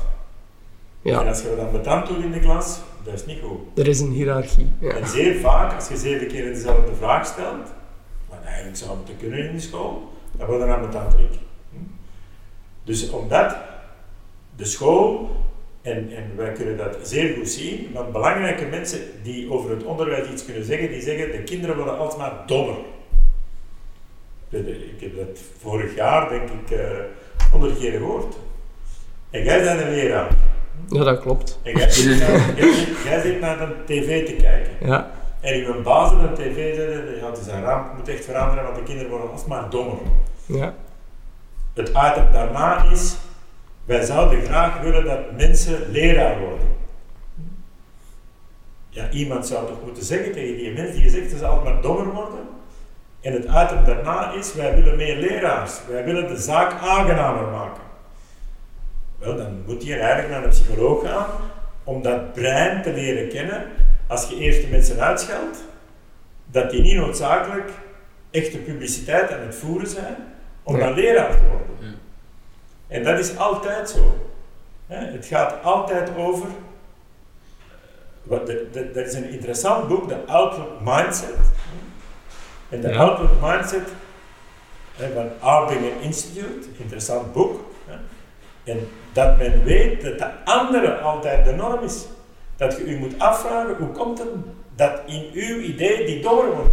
[1.02, 3.78] En Ja, als je dat dan betant doet in de klas, dat is niet goed.
[3.78, 4.72] er is een hiërarchie.
[4.80, 4.90] Ja.
[4.94, 7.72] En zeer vaak, als je zeven keer dezelfde vraag stelt,
[8.28, 11.38] wat eigenlijk zou moeten kunnen in de school, dan wordt er aan betant ik.
[12.84, 13.56] Dus omdat
[14.56, 15.30] de school,
[15.82, 20.28] en, en wij kunnen dat zeer goed zien, want belangrijke mensen die over het onderwijs
[20.28, 22.76] iets kunnen zeggen, die zeggen de kinderen worden alsmaar dommer.
[24.50, 26.86] Ik heb dat vorig jaar, denk ik, eh
[27.52, 28.34] honderd keer gehoord.
[29.30, 30.28] En jij bent een leraar.
[30.88, 31.60] ja, dat klopt.
[31.62, 34.72] En jij zit, naar, jij, zit, jij zit naar de tv te kijken.
[34.88, 35.10] Ja,
[35.40, 38.24] En uw baas op de tv zei, ja, het is een ramp, het moet echt
[38.24, 39.96] veranderen, want de kinderen worden alsmaar dommer.
[40.46, 40.74] ja,
[41.74, 43.16] Het item daarna is,
[43.84, 46.66] wij zouden graag willen dat mensen leraar worden.
[48.88, 52.06] Ja, iemand zou toch moeten zeggen tegen die mensen die zegt, ze zal alsmaar dommer
[52.14, 52.40] worden.
[53.20, 55.80] En het item daarna is, wij willen meer leraars.
[55.88, 57.82] Wij willen de zaak aangenamer maken.
[59.18, 61.26] Wel, dan moet je eigenlijk naar een psycholoog gaan
[61.84, 63.64] om dat brein te leren kennen.
[64.06, 65.58] Als je eerst de mensen uitscheldt,
[66.50, 67.70] dat die niet noodzakelijk
[68.30, 70.16] echte publiciteit aan het voeren zijn
[70.62, 70.84] om Ja.
[70.86, 72.00] dan leraar te worden.
[72.92, 74.18] En dat is altijd zo.
[74.86, 76.46] Het gaat altijd over.
[78.22, 81.34] de- Er is een interessant boek, de Outlook Mindset.
[82.68, 82.96] En de Ja.
[82.96, 83.88] Outlook Mindset
[85.14, 87.60] van Arbinger Institute, interessant boek.
[88.64, 92.04] En dat men weet dat de andere altijd de norm is.
[92.56, 94.28] Dat je u moet afvragen, hoe komt het
[94.76, 96.70] dat in uw idee die dommer wordt?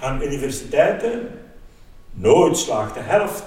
[0.00, 1.40] Aan universiteiten
[2.10, 3.42] nooit slaagt de helft.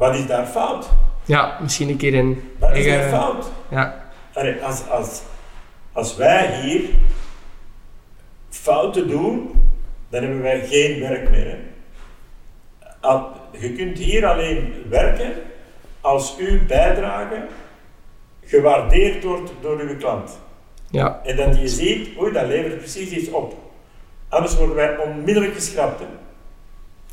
[0.00, 0.88] Wat is daar fout?
[1.24, 3.50] ja, misschien een keer in Wat is daar fout?
[3.70, 5.22] Ja, Allee, als, als,
[5.92, 6.82] als wij hier
[8.48, 9.50] fouten doen,
[10.08, 11.46] dan hebben wij geen werk meer.
[11.46, 11.58] Hè.
[13.58, 15.32] Je kunt hier alleen werken
[16.00, 17.46] als uw bijdrage
[18.44, 20.38] gewaardeerd wordt door uw klant.
[20.90, 23.56] ja, En dat je ziet, oei, dat levert precies iets op.
[24.28, 26.00] Anders worden wij onmiddellijk geschrapt.
[26.00, 26.06] Hè.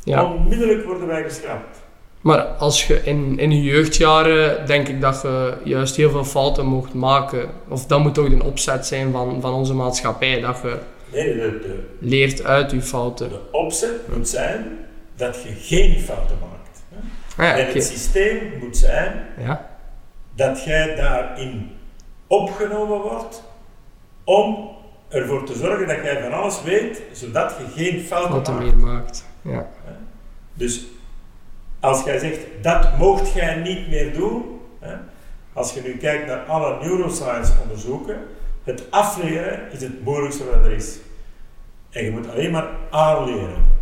[0.04, 0.24] ja.
[0.24, 1.86] Onmiddellijk worden wij geschrapt.
[2.20, 6.66] Maar als je in, in je jeugdjaren, denk ik dat je juist heel veel fouten
[6.66, 7.48] mocht maken.
[7.68, 10.78] Of dat moet toch de opzet zijn van, van onze maatschappij, dat je
[11.12, 13.28] Nee, de, de, leert uit je fouten.
[13.28, 14.78] de opzet moet zijn
[15.16, 16.82] dat je geen fouten maakt.
[16.88, 16.96] Hè.
[17.42, 19.70] Ah, ja, en het systeem moet zijn Ja,
[20.34, 21.70] dat jij daarin
[22.26, 23.42] opgenomen wordt
[24.24, 24.70] om
[25.08, 28.64] ervoor te zorgen dat jij van alles weet, zodat je geen fouten maakt.
[28.64, 29.24] meer maakt.
[29.42, 29.68] Ja,
[30.54, 30.86] Dus
[31.80, 34.94] als jij zegt, dat moogt jij niet meer doen, hè,
[35.52, 38.16] als je nu kijkt naar alle neuroscience onderzoeken,
[38.64, 40.98] het afleren is het moeilijkste wat er is.
[41.90, 43.76] En je moet alleen maar aanleren.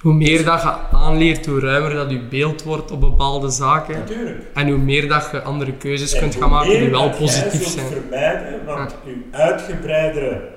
[0.00, 3.98] hoe meer dat je aanleert, hoe ruimer dat je beeld wordt op bepaalde zaken.
[3.98, 4.44] Natuurlijk.
[4.54, 7.86] En hoe meer dat je andere keuzes En kunt gaan maken die wel positief zijn.
[7.86, 10.48] vermijden, want uw uitgebreidere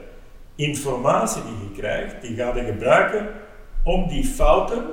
[0.56, 3.28] informatie die je krijgt, die ga je gebruiken
[3.84, 4.84] om die fouten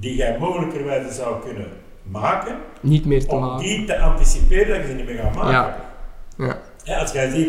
[0.00, 1.68] die jij mogelijkerwijze zou kunnen
[2.02, 3.66] maken, Niet meer te om maken.
[3.66, 5.50] die te anticiperen dat je ze niet meer gaat maken.
[5.52, 5.90] Ja.
[6.36, 6.58] Ja.
[6.84, 7.48] Ja, als jij ziet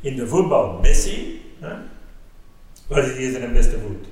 [0.00, 1.72] in de voetbal Messi, hè,
[2.88, 4.06] wat is hier zijn beste voet?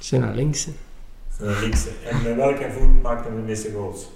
[0.00, 0.68] Zijn naar links.
[1.38, 1.88] Zijn linkse.
[2.10, 4.08] En met welke voet maakt hij de meeste goals?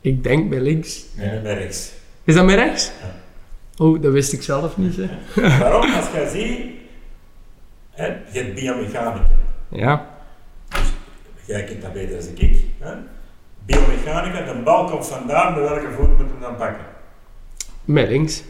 [0.00, 1.04] Ik denk bij links.
[1.16, 1.92] Met met rechts.
[2.24, 2.90] Is dat met rechts?
[3.02, 3.14] Ja.
[3.84, 4.96] Oh, dat wist ik zelf niet.
[4.96, 5.08] Hè.
[5.58, 5.92] Waarom?
[5.94, 6.60] Als jij ziet,
[7.90, 9.28] hè, je hebt biomechanica.
[9.68, 10.17] Ja.
[11.48, 12.64] Jij kent dat beter dan ik.
[12.78, 12.92] Hè?
[13.66, 16.84] Biomechanica, de bal komt vandaan, met welke voet moet hem dan pakken?
[17.84, 18.42] Met links.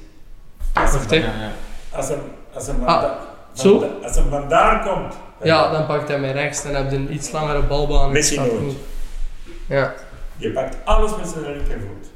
[0.75, 1.17] Als Wacht, hè.
[1.17, 1.53] Ja.
[1.93, 2.19] als hem,
[2.55, 3.13] als hem, Ah, van-
[3.53, 3.85] zo?
[4.03, 6.63] als hem vandaan komt, Ja, dan pakt hij met rechts.
[6.63, 8.13] Dan heb je een iets langere balbaan.
[8.13, 8.77] Messi nooit.
[9.69, 9.95] Ja.
[10.37, 12.07] je pakt alles met zijn linkervoet.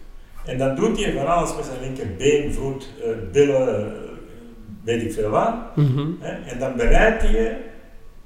[0.44, 3.92] En dan doet hij van alles met zijn linkerbeen, voet, eh, billen, eh,
[4.84, 5.54] weet ik veel wat.
[5.74, 6.06] Mhm.
[6.20, 6.30] Hè?
[6.50, 7.58] En dan bereidt hij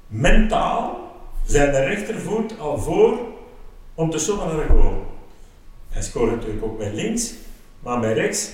[0.07, 1.06] mentaal
[1.47, 3.19] zijn rechtervoet al voor
[3.93, 5.05] om te shotten naar de goal.
[5.89, 7.33] Hij scoort natuurlijk ook met links,
[7.79, 8.51] maar met rechts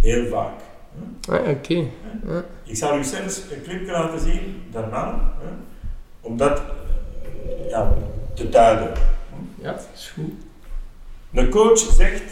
[0.00, 0.52] heel vaak.
[1.28, 1.74] Ah, Oké.
[2.26, 2.44] Ja.
[2.64, 5.48] Ik zal u zelfs een clipje laten zien daarna, hè,
[6.20, 7.94] om dat eh, ja,
[8.34, 8.92] te duiden.
[9.60, 10.32] ja, is goed.
[11.30, 12.22] De coach zegt,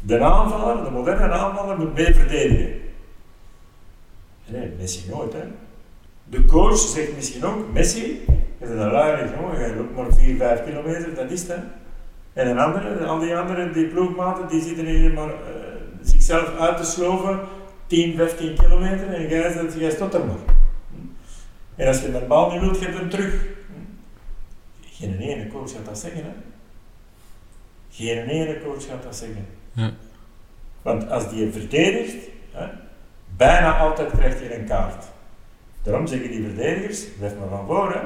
[0.00, 2.80] de aanvaller, de moderne aanvaller moet mee verdedigen.
[4.46, 5.44] Nee, Messi nooit hè.
[6.34, 8.24] De coach zegt misschien ook, Messi,
[8.58, 11.62] je bent een luie jongen, je loopt maar 4, 5 kilometer, dat is het hè.
[12.32, 15.34] En een andere, al die andere, die ploegmaten, die zitten hier maar eh,
[16.02, 17.40] zichzelf uit te sloven,
[17.86, 20.54] 10, 15 kilometer, en jij, zegt, jij stopt er maar.
[21.76, 23.46] En als je de bal niet wilt, geef hem terug.
[24.80, 26.30] Geen ene coach gaat dat zeggen hè.
[27.90, 29.46] Geen ene coach gaat dat zeggen.
[29.72, 29.92] Ja.
[30.82, 32.66] Want als die je verdedigt, hè,
[33.36, 35.12] bijna altijd krijgt je een kaart.
[35.84, 38.00] Daarom zeggen die verdedigers, blijf maar van voor, hè.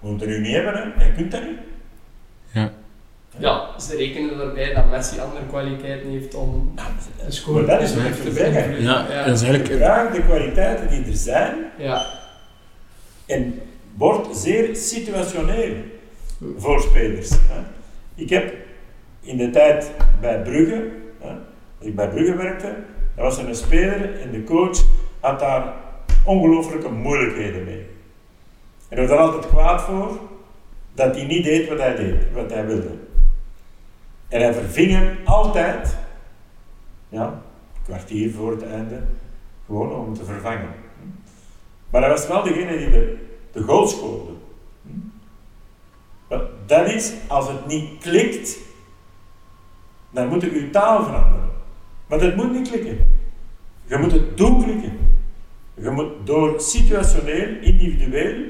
[0.00, 1.04] We moeten er nu niet hebben, hè.
[1.04, 1.58] Jij kunt dat niet.
[2.52, 2.72] Ja.
[3.38, 6.74] Ja, ze rekenen erbij dat Messi andere kwaliteiten heeft om
[7.24, 8.82] een score Maar dat is wat ik te.
[8.82, 9.66] Ja, dat is eigenlijk...
[9.66, 12.06] Gebruik de kwaliteiten die er zijn Ja,
[13.26, 13.60] en
[13.96, 15.74] word zeer situationeel
[16.56, 17.30] voor spelers.
[17.30, 17.60] Hè.
[18.14, 18.54] Ik heb
[19.20, 21.32] in de tijd bij Brugge, hè,
[21.78, 22.66] ik bij Brugge werkte,
[23.14, 24.78] er was er een speler en de coach
[25.20, 25.74] had daar
[26.26, 27.86] ongelooflijke moeilijkheden mee.
[28.88, 30.18] En hij was er altijd kwaad voor
[30.94, 32.94] dat hij niet deed wat hij deed, wat hij wilde.
[34.28, 35.96] En hij verving hem altijd,
[37.08, 39.02] ja, een kwartier voor het einde,
[39.66, 40.74] gewoon om te vervangen.
[41.90, 43.16] Maar hij was wel degene die de,
[43.52, 44.32] de goal scoorde.
[46.66, 48.58] Dat is, als het niet klikt,
[50.10, 51.50] dan moet je je taal veranderen.
[52.06, 52.98] Maar dat moet niet klikken.
[53.84, 55.05] Je moet het doen klikken.
[55.80, 58.42] Je moet door situationeel, individueel,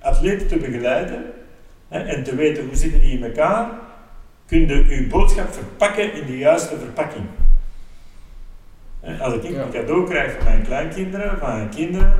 [0.00, 1.24] atleten te begeleiden
[1.88, 3.70] hè, en te weten hoe zitten die in elkaar,
[4.46, 7.24] kun je je boodschap verpakken in de juiste verpakking.
[9.00, 9.62] Hè, Als ik Ja.
[9.62, 12.12] een cadeau krijg van mijn kleinkinderen, van mijn kinderen,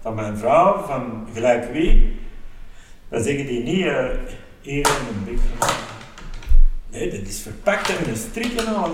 [0.00, 2.18] van mijn vrouw, van gelijk wie,
[3.08, 4.08] dan zeggen die niet eh
[4.60, 5.38] hier in een bik.
[6.90, 8.88] Nee, dat is verpakt en een strik en ja,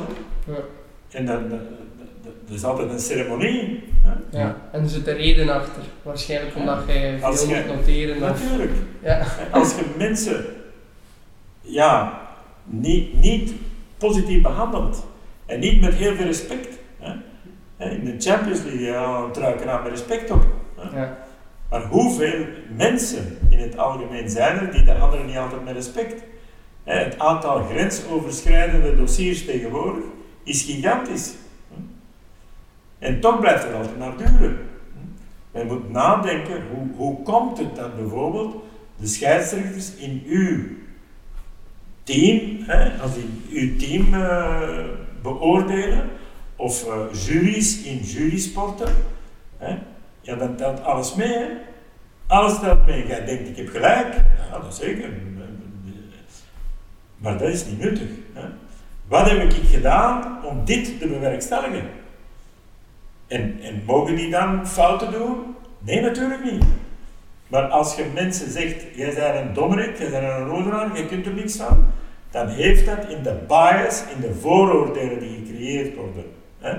[1.10, 1.48] En dan,
[2.50, 3.82] is altijd een ceremonie.
[4.02, 4.38] Hè?
[4.38, 4.56] ja.
[4.72, 5.82] En er zit een reden achter.
[6.02, 8.14] Waarschijnlijk omdat jij Als veel jij- moet noteren.
[8.16, 8.72] Of, Natuurlijk.
[9.02, 9.26] ja.
[9.50, 10.44] Als je mensen
[11.60, 12.20] ja,
[12.64, 13.52] niet, niet
[13.98, 15.06] positief behandelt
[15.46, 16.68] en niet met heel veel respect.
[16.98, 17.14] Hè?
[17.90, 20.46] In de Champions League ja, druiken aan met respect op.
[20.76, 21.00] Hè?
[21.00, 21.18] Ja.
[21.70, 26.22] Maar hoeveel mensen in het algemeen zijn er die de anderen niet altijd met respect?
[26.84, 30.04] Hè, Het aantal grensoverschrijdende dossiers tegenwoordig
[30.44, 31.32] is gigantisch.
[32.98, 34.58] En toch blijft het altijd maar duren.
[35.52, 38.56] Men moet nadenken, hoe, hoe komt het dat bijvoorbeeld
[38.96, 40.64] de scheidsrechters in uw
[42.02, 44.84] team, hè, als die uw team eh,
[45.22, 46.10] beoordelen,
[46.56, 48.94] of eh, juries in jurysporten,
[49.56, 49.76] hè,
[50.20, 51.46] ja, dan telt alles mee.
[52.26, 53.06] Alles telt mee.
[53.06, 54.14] Jij denkt, ik heb gelijk.
[54.50, 55.08] Ja, dat zeker.
[57.16, 58.08] Maar dat is niet nuttig.
[58.32, 58.48] Hè.
[59.08, 61.88] Wat heb ik gedaan om dit te bewerkstelligen?
[63.26, 65.56] En, en mogen die dan fouten doen?
[65.78, 66.64] Nee, natuurlijk niet.
[67.46, 71.26] Maar als je mensen zegt, jij bent een dommerik, jij bent een rodenaar, je kunt
[71.26, 71.86] er niks van,
[72.30, 76.24] dan heeft dat in de bias, in de vooroordelen die gecreëerd worden,
[76.58, 76.76] hè,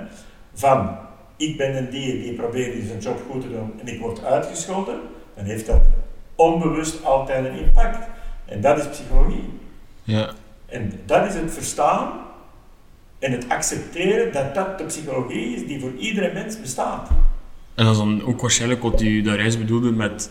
[0.54, 0.98] van
[1.38, 5.00] ik ben een dier die probeert zijn job goed te doen en ik word uitgescholden,
[5.36, 5.82] dan heeft dat
[6.36, 8.08] onbewust altijd een impact.
[8.46, 9.50] En dat is psychologie.
[10.04, 10.34] Ja.
[10.66, 12.12] En dat is het verstaan
[13.20, 17.10] en het accepteren dat dat de psychologie is die voor iedere mens bestaat.
[17.76, 20.30] En dat is dan ook waarschijnlijk wat u daar juist bedoelde met...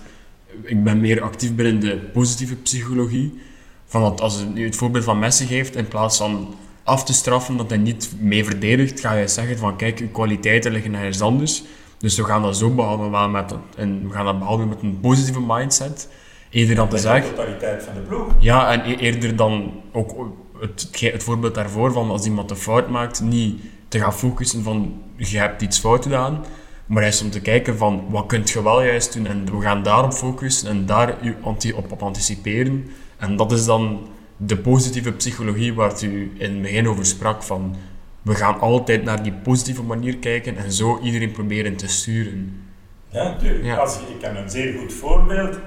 [0.63, 3.41] Ik ben meer actief binnen de positieve psychologie.
[3.85, 7.57] Van dat als u het voorbeeld van Messi geeft, in plaats van af te straffen
[7.57, 11.63] dat hij niet mee verdedigt, ga je zeggen van kijk, uw kwaliteiten liggen ergens anders.
[11.99, 15.41] Dus we gaan dat zo behandelen, met, en we gaan dat behandelen met een positieve
[15.47, 16.09] mindset.
[16.51, 17.31] Eerder dan te zeggen...
[17.31, 18.33] de totaliteit van de ploeg.
[18.39, 20.29] Ja, en e- eerder dan ook
[20.61, 25.03] het, het voorbeeld daarvoor van als iemand een fout maakt, niet te gaan focussen van
[25.17, 26.45] je hebt iets fout gedaan,
[26.87, 29.83] maar juist om te kijken van wat kunt je wel juist doen en we gaan
[29.83, 32.89] daarop focussen en daar u anti, op, op anticiperen.
[33.17, 37.77] En dat is dan de positieve psychologie waar u in het begin over sprak van
[38.23, 42.65] we gaan altijd naar die positieve manier kijken en zo iedereen proberen te sturen.
[43.09, 43.65] Ja, natuurlijk.
[43.65, 43.77] Ja.
[43.77, 45.59] Als, ik kan een zeer goed voorbeeld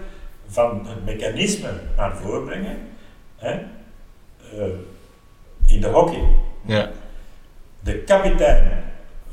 [0.48, 2.78] van het mechanisme naar voren brengen.
[3.36, 3.60] Hè?
[4.58, 4.66] Eh,
[5.74, 6.24] in de hockey.
[6.66, 6.90] Ja.
[7.80, 8.84] De kapitein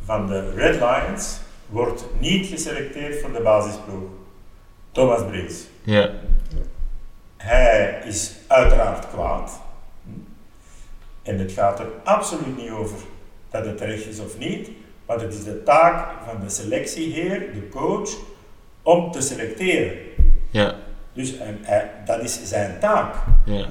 [0.05, 1.39] van de Red Lions
[1.69, 4.03] wordt niet geselecteerd voor de basisploeg.
[4.93, 5.65] Thomas Brils.
[5.83, 6.11] Ja.
[7.37, 9.61] Hij is uiteraard kwaad.
[11.23, 12.99] En het gaat er absoluut niet over
[13.51, 14.71] dat het terecht is of niet,
[15.07, 18.11] maar het is de taak van de selectieheer, de coach,
[18.83, 19.97] om te selecteren.
[20.51, 20.75] Ja,
[21.13, 23.15] Dus en hij- dat is zijn taak.
[23.45, 23.67] ja,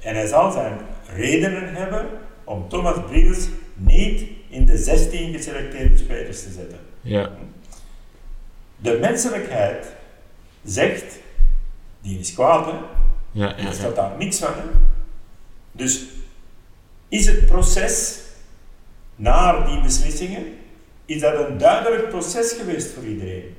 [0.00, 0.78] En hij zal zijn
[1.14, 2.06] redenen hebben
[2.44, 6.78] om Thomas Briels niet in de 16 geselecteerde spelers te zetten.
[7.00, 7.30] ja,
[8.76, 9.86] De menselijkheid
[10.64, 11.18] zegt,
[12.00, 12.72] die is kwaad, hè?
[13.32, 14.52] ja, Er ja, staat daar niks van.
[14.52, 14.68] Hè?
[15.72, 16.04] Dus
[17.08, 18.20] is het proces
[19.16, 20.44] naar die beslissingen,
[21.04, 23.56] is dat een duidelijk proces geweest voor iedereen?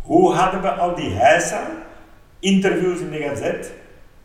[0.00, 1.70] Hoe hadden we al die heisa,
[2.38, 3.72] interviews in de gazet,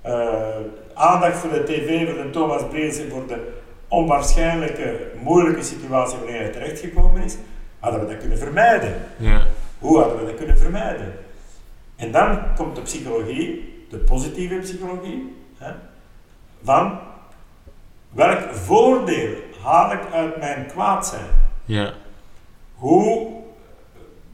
[0.02, 0.48] eh,
[0.96, 3.52] aandacht voor de tv, voor de Thomas Breels en voor de
[3.88, 7.36] onwaarschijnlijke, moeilijke situatie waarin hij terechtgekomen is,
[7.80, 8.96] hadden we dat kunnen vermijden.
[9.18, 9.46] ja,
[9.80, 11.14] Hoe hadden we dat kunnen vermijden?
[11.96, 15.72] En dan komt de psychologie, de positieve psychologie, hè,
[16.64, 17.00] van
[18.10, 19.30] welk voordeel
[19.64, 21.26] haal ik uit mijn kwaad zijn?
[21.66, 21.94] ja,
[22.76, 23.32] Hoe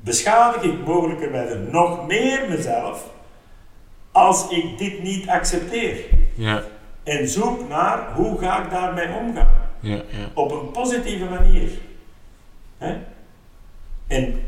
[0.02, 3.06] beschadig ik mogelijkerwijze nog meer mezelf
[4.20, 6.06] als ik dit niet accepteer?
[6.36, 6.64] ja,
[7.04, 9.48] En zoek naar hoe ga ik daarmee omgaan?
[9.80, 11.70] ja, ja, op een positieve manier.
[12.78, 12.98] Hè?
[14.08, 14.42] En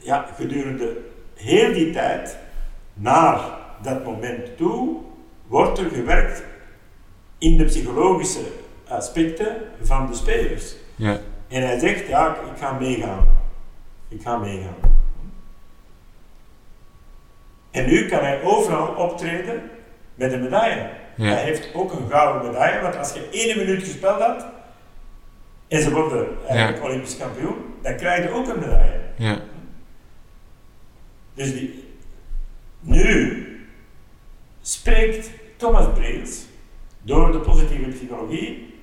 [0.00, 0.96] ja, gedurende
[1.34, 2.36] heel die tijd,
[2.94, 3.40] naar
[3.82, 4.96] dat moment toe,
[5.46, 6.42] wordt er gewerkt
[7.38, 8.40] in de psychologische
[8.88, 10.74] aspecten van de spelers.
[10.94, 11.18] ja,
[11.48, 13.26] En hij zegt, ja, ik- ik ga meegaan.
[14.08, 14.74] Ik ga meegaan.
[17.76, 19.70] En nu kan hij overal optreden
[20.14, 20.88] met een medaille.
[21.16, 21.24] Ja.
[21.24, 24.46] Hij heeft ook een gouden medaille, want als je één minuut gespeeld had
[25.68, 29.00] en ze worden eigenlijk Olympisch kampioen, dan krijg je ook een medaille.
[29.16, 29.38] ja,
[31.34, 31.84] Dus die,
[32.80, 33.42] nu
[34.62, 36.44] spreekt Thomas Breels
[37.02, 38.74] door de positieve psychologie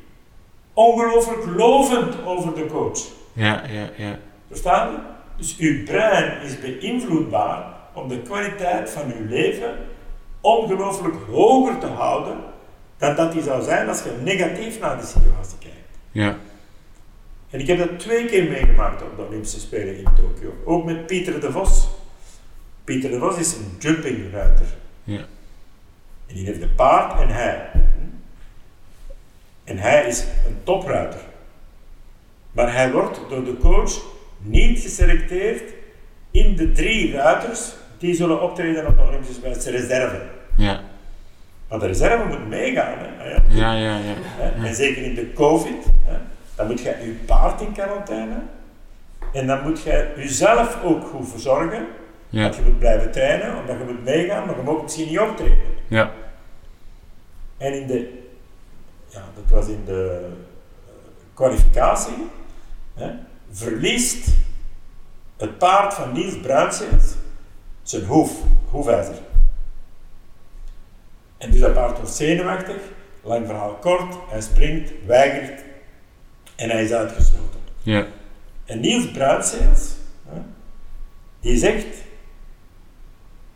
[0.74, 3.00] ongelooflijk lovend over de coach.
[3.34, 5.06] ja, ja, ja, Verstaan?
[5.38, 9.78] Dus uw brein is beïnvloedbaar om de kwaliteit van uw leven
[10.42, 12.38] ongelooflijk hoger te houden
[12.98, 15.98] dan dat die zou zijn als je negatief naar de situatie kijkt.
[16.12, 16.38] ja,
[17.50, 20.54] En ik heb dat twee keer meegemaakt op de Olympische Spelen in Tokio.
[20.66, 21.88] Ook met Pieter de Vos.
[22.84, 24.66] Pieter de Vos is een jumpingruiter.
[25.04, 25.26] ja,
[26.28, 27.72] En die heeft een paard en hij.
[29.64, 31.20] En hij is een topruiter.
[32.52, 34.02] Maar hij wordt door de coach
[34.38, 35.74] niet geselecteerd
[36.32, 37.74] in de drie ruiters
[38.04, 40.22] die zullen optreden op de Olympische Spelen, reserve.
[40.56, 40.82] ja,
[41.68, 42.98] Want de reserve moet meegaan.
[42.98, 43.30] Hè?
[43.30, 43.74] Ja.
[43.74, 44.14] ja, ja?
[44.64, 46.18] En zeker in de COVID, hè?
[46.56, 48.36] dan moet je je paard in quarantaine.
[49.34, 51.86] En dan moet je jezelf ook goed verzorgen.
[52.30, 55.20] ja, Want je moet blijven trainen, omdat je moet meegaan, maar je mag misschien niet
[55.20, 55.58] optreden.
[55.88, 56.12] ja,
[57.58, 58.24] En in de,
[59.08, 60.94] ja, dat was in de eh,
[61.34, 62.28] kwalificatie,
[62.94, 63.10] hè,
[63.52, 64.28] verliest
[65.38, 67.16] het paard van Niels Bruinseels
[67.84, 69.16] zijn hoef, hoefijzer.
[71.38, 72.78] En dus dat paard wordt zenuwachtig,
[73.22, 75.64] lang verhaal kort, hij springt, weigert
[76.56, 77.60] en hij is uitgesloten.
[77.82, 78.08] ja,
[78.66, 79.94] En Niels Bruinseels,
[81.40, 81.98] die zegt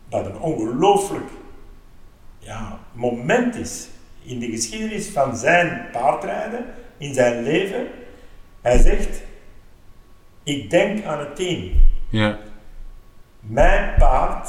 [0.08, 1.30] dat een ongelooflijk
[2.38, 3.88] ja, moment is
[4.22, 6.64] in de geschiedenis van zijn paardrijden,
[6.96, 7.86] in zijn leven.
[8.60, 9.22] Hij zegt,
[10.42, 11.72] ik denk aan het team.
[12.10, 12.38] ja,
[13.48, 14.48] Mijn paard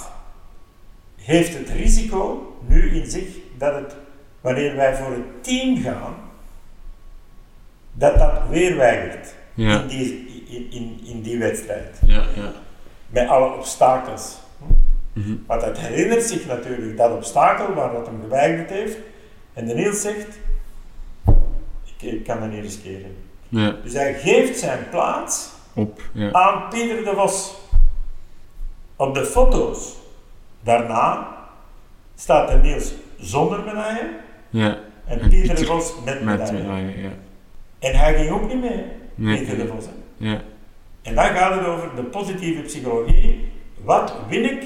[1.15, 3.27] heeft het risico nu in zich
[3.57, 3.95] dat het,
[4.41, 6.15] wanneer wij voor het team gaan,
[7.93, 9.81] dat dat weer weigert Ja.
[9.81, 11.99] in, die, in, in, in die wedstrijd.
[12.05, 12.51] ja, ja,
[13.09, 14.37] Met alle obstakels.
[15.13, 15.35] Mhm.
[15.47, 18.97] Want het herinnert zich natuurlijk dat obstakel waar dat hem geweigerd heeft.
[19.53, 20.39] En de Niels zegt,
[21.97, 23.15] ik, ik kan dat niet riskeren.
[23.49, 27.57] ja, Dus hij geeft zijn plaats op, aan Pieter de Vos.
[28.99, 29.95] Op de foto's
[30.61, 31.27] daarna
[32.15, 34.09] staat de Niels zonder medaille
[34.49, 36.61] ja, en, En Pieter de Vos met met medaille.
[36.61, 37.09] medaille, ja,
[37.79, 38.85] En hij ging ook niet mee,
[39.15, 39.67] Nee, Pieter de.
[39.67, 39.85] Vos.
[40.17, 40.41] ja,
[41.01, 43.51] En dan gaat het over de positieve psychologie.
[43.83, 44.63] Wat win ik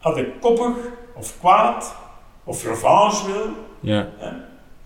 [0.00, 0.76] als ik koppig
[1.14, 1.96] of kwaad
[2.44, 3.46] of revanche wil?
[3.80, 4.08] ja?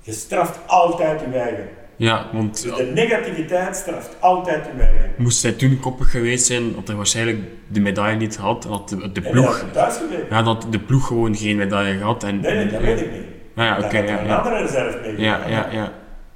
[0.01, 1.69] Je straft altijd je eigen.
[1.97, 5.11] Ja, want Dus de negativiteit straft altijd je eigen.
[5.17, 7.39] moest hij toen koppig geweest zijn, had hij waarschijnlijk
[7.69, 10.27] de medaille niet gehad, had de, de ploeg, thuis gebleven.
[10.31, 12.25] ja, dat de ploeg gewoon geen medaille gehad.
[12.25, 13.23] En, Nee, nee, dat weet ik niet.
[13.55, 15.93] Ja, ja, oké, ja, een ja, andere reserve mee ja, ja, ja,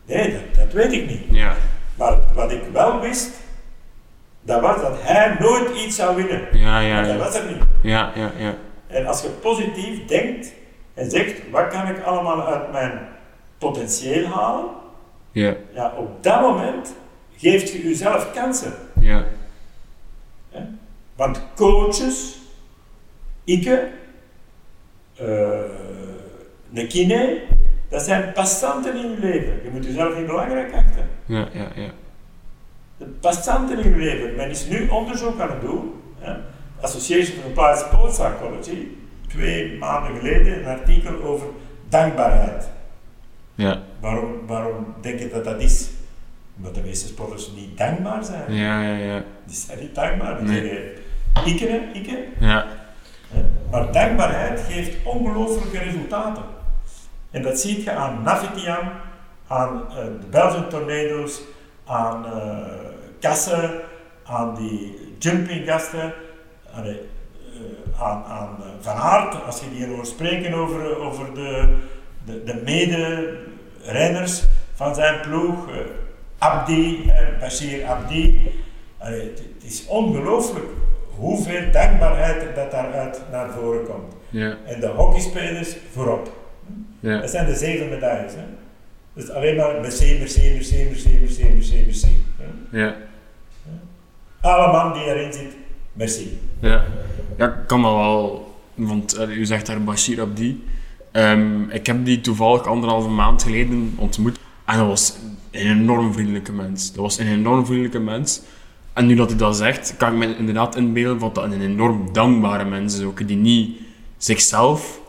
[0.07, 1.23] Nee, dat, dat weet ik niet.
[1.31, 1.55] ja,
[1.95, 3.31] Maar wat ik wel wist,
[4.43, 6.41] dat was dat hij nooit iets zou winnen.
[6.53, 7.57] ja, ja, dat ja, was er niet.
[7.83, 8.55] ja, ja, ja,
[8.87, 10.53] En als je positief denkt
[10.95, 12.99] en zegt, wat kan ik allemaal uit mijn
[13.59, 14.65] potentieel halen?
[15.41, 16.95] Ja, Ja, op dat moment
[17.37, 18.73] geeft je jezelf kansen.
[19.01, 19.25] Ja.
[20.51, 20.61] Hè?
[21.17, 22.39] Want coaches,
[23.45, 23.79] ik, uh,
[26.75, 27.43] een kine,
[27.89, 29.61] dat zijn passanten in je leven.
[29.65, 31.09] Je moet jezelf niet belangrijk achten.
[31.27, 31.91] Ja, ja, ja.
[32.97, 34.37] De passanten in je leven.
[34.37, 36.03] Men is nu onderzoek aan het doen.
[36.19, 36.35] Hè?
[36.81, 38.89] Association for Applied Sports Psychology,
[39.29, 41.47] twee maanden geleden een artikel over
[41.89, 42.69] dankbaarheid.
[43.55, 43.83] Ja.
[44.01, 45.89] Waarom, waarom denk je dat dat is?
[46.57, 48.53] Omdat de meeste sporters niet dankbaar zijn.
[48.55, 49.23] Ja, ja, ja.
[49.45, 50.39] Die zijn niet dankbaar.
[50.39, 50.61] Die Nee.
[50.61, 50.93] zeggen,
[51.45, 52.25] ikke, ikke.
[52.41, 52.67] Ja.
[53.71, 56.43] Maar dankbaarheid geeft ongelooflijke resultaten.
[57.31, 58.89] En dat zie je aan Navitian,
[59.47, 61.41] aan eh, de Belgian Tornado's,
[61.87, 62.85] aan eh
[63.21, 63.71] Kassen,
[64.25, 66.13] aan die jumping gasten,
[66.75, 66.95] aan, eh,
[68.03, 71.77] aan, aan eh, Van Aert, als je die hoort spreken over, over de,
[72.25, 72.55] de, de
[73.87, 74.43] mede-renners
[74.75, 75.77] van zijn ploeg, eh,
[76.39, 77.11] Abdi,
[77.41, 78.51] Bashir Abdi.
[78.99, 80.67] Allee, het, het is ongelooflijk
[81.17, 84.15] hoeveel dankbaarheid er dat daaruit naar voren komt.
[84.31, 84.57] Ja.
[84.67, 86.33] En de hockeyspelers voorop.
[87.01, 87.21] Ja.
[87.21, 88.33] Dat zijn de zeven medailles.
[88.33, 88.45] Hè?
[89.13, 92.25] Dus alleen maar merci, merci, merci, merci, merci, merci, merci.
[92.37, 92.79] hè.
[92.79, 92.95] Ja.
[94.41, 95.57] Alle man die erin zit,
[95.93, 96.39] merci.
[96.61, 96.85] Ja,
[97.37, 98.55] ja ik kan dat wel.
[98.75, 100.65] Want u zegt daar Bashir Abdi.
[101.17, 104.39] Ehm, ik heb die toevallig anderhalve maand geleden ontmoet.
[104.65, 105.17] En dat was
[105.51, 106.93] een enorm vriendelijke mens.
[106.93, 108.41] Dat was een enorm vriendelijke mens.
[108.93, 112.13] En nu dat hij dat zegt, kan ik me inderdaad inbeelden dat dat een enorm
[112.13, 113.03] dankbare mens is.
[113.03, 113.79] Ook die niet
[114.17, 115.01] zichzelf,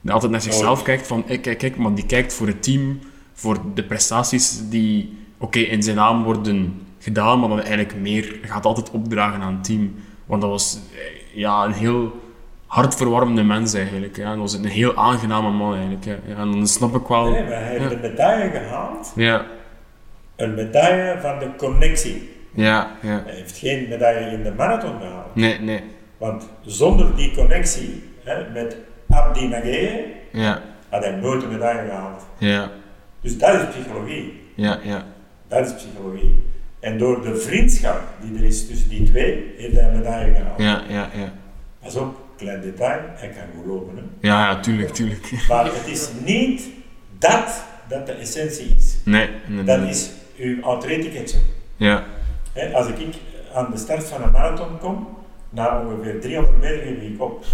[0.00, 0.82] die altijd naar zichzelf Nooit.
[0.82, 2.98] kijkt van ik kijk, kijk, maar die kijkt voor het team,
[3.32, 8.66] voor de prestaties die oké in zijn naam worden gedaan, maar dan eigenlijk meer gaat
[8.66, 9.94] altijd opdragen aan het team.
[10.26, 12.24] Want dat was eh, ja, een heel
[12.66, 14.16] hartverwarmende mens eigenlijk.
[14.16, 14.28] Ja.
[14.30, 16.04] Dat was een heel aangename man eigenlijk.
[16.04, 16.16] Ja.
[16.36, 17.30] En dan snap ik wel...
[17.30, 19.12] Nee, maar hij heeft een medaille gehaald.
[19.14, 19.44] Ja,
[20.36, 22.30] Een medaille van de connectie.
[22.52, 23.22] ja, ja.
[23.24, 25.34] Hij heeft geen medaille in de marathon gehaald.
[25.34, 25.80] Nee, nee.
[26.18, 28.76] Want zonder die connectie hè, met
[29.08, 32.26] Abdi Nageye Ja, had hij nooit een medaille gehaald.
[32.38, 32.70] ja,
[33.20, 34.42] Dus dat is psychologie.
[34.54, 35.04] ja, ja.
[35.48, 36.44] Dat is psychologie.
[36.80, 40.58] En door de vriendschap die er is tussen die twee, heeft hij een medaille gehaald.
[40.60, 41.32] Ja, ja, ja.
[41.82, 43.96] Pas op, klein detail, hij kan goed lopen.
[43.96, 44.28] Hè.
[44.28, 45.44] Ja, ja, tuurlijk, tuurlijk.
[45.48, 46.62] Maar het is niet
[47.18, 48.96] dat dat de essentie is.
[49.04, 49.88] Nee, Dat inderdaad.
[49.88, 51.38] is uw entree-ticketje.
[51.76, 52.04] Ja,
[52.72, 52.96] Als ik
[53.54, 55.08] aan de start van een marathon kom,
[55.50, 57.44] na ongeveer 300 meter geef ik op.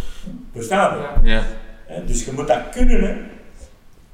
[0.52, 1.30] Verstaan je?
[1.30, 1.42] Ja.
[1.86, 3.00] Hè, Dus je moet dat kunnen.
[3.02, 3.14] Hè.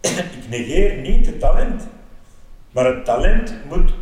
[0.41, 1.87] Ik negeer niet het talent.
[2.71, 3.93] Maar het talent moet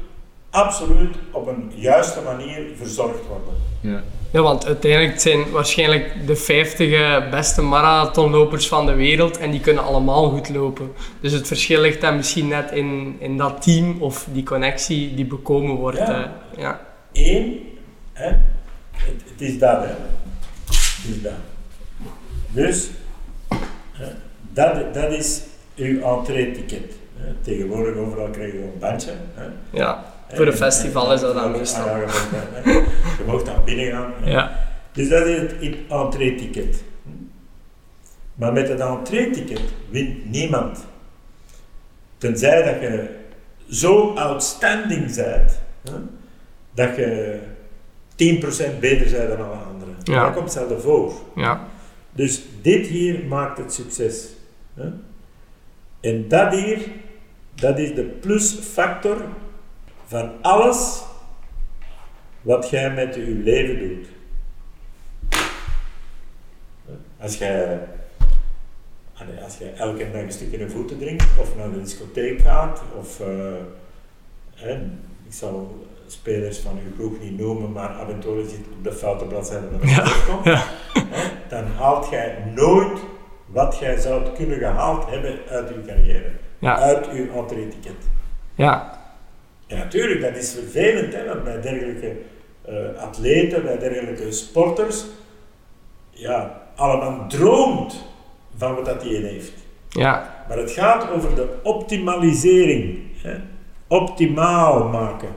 [0.56, 3.54] absoluut op een juiste manier verzorgd worden.
[3.80, 4.02] ja.
[4.30, 9.60] Ja, want uiteindelijk zijn waarschijnlijk de 50 eh, beste marathonlopers van de wereld en die
[9.60, 10.92] kunnen allemaal goed lopen.
[11.20, 15.24] Dus het verschil ligt dan misschien net in, in dat team of die connectie die
[15.24, 15.98] bekomen wordt.
[15.98, 16.22] Ja.
[16.22, 16.30] eh,
[16.60, 16.80] ja.
[17.12, 17.60] Eén,
[18.12, 18.28] hè,
[18.92, 19.82] het, het is dat.
[19.82, 19.94] Hè.
[20.66, 21.32] Het is dat.
[22.50, 22.88] Dus,
[23.92, 24.06] hè,
[24.52, 25.40] dat, dat is
[25.76, 26.94] uw entree-ticket.
[27.42, 29.12] Tegenwoordig overal krijg je een bandje.
[29.34, 29.44] Hè.
[29.70, 31.86] ja, voor een En- festival is dat dan meestal.
[31.86, 31.96] ja,
[33.18, 34.12] je, mag daar, binnen gaan.
[34.24, 34.58] Ja.
[34.92, 36.82] Dus dat is het entree-ticket.
[38.34, 39.60] Maar met het entree-ticket
[39.90, 40.84] wint niemand.
[42.18, 43.08] Tenzij dat je
[43.70, 45.60] zo outstanding bent,
[45.90, 45.92] hè,
[46.74, 47.38] dat je
[48.16, 49.94] 10% beter bent dan alle anderen.
[50.02, 50.24] Ja.
[50.24, 51.12] Dat komt zelden voor.
[51.34, 51.66] Ja.
[52.12, 54.26] Dus dit hier maakt het succes.
[54.74, 54.88] Hè.
[56.00, 56.78] En dat hier,
[57.54, 59.16] dat is de plusfactor
[60.06, 61.02] van alles
[62.42, 64.06] wat jij met je leven doet.
[67.20, 67.78] Als jij,
[69.14, 72.82] allee, als jij elke dag een stukje in voeten drinkt, of naar de discotheek gaat,
[72.98, 73.26] of eh,
[74.54, 74.72] hè,
[75.26, 78.92] ik zal spelers van uw ploeg niet noemen, maar af en toe zit op de
[78.92, 80.62] foute bladzijde de Ja, komt, ja.
[80.92, 82.98] hè, dan haalt jij nooit
[83.46, 86.76] wat jij zou kunnen gehaald hebben uit je carrière, Ja.
[86.78, 88.08] uit je entree-ticket.
[88.54, 89.04] Ja.
[89.66, 92.12] Ja, natuurlijk, dat is vervelend, hè, want bij dergelijke
[92.62, 95.04] eh, atleten, bij dergelijke sporters,
[96.10, 98.04] ja, allemaal droomt
[98.56, 99.52] van wat dat hij heeft.
[99.88, 100.44] Ja.
[100.48, 102.98] Maar het gaat over de optimalisering.
[103.22, 103.34] Hè.
[103.86, 105.28] Optimaal maken.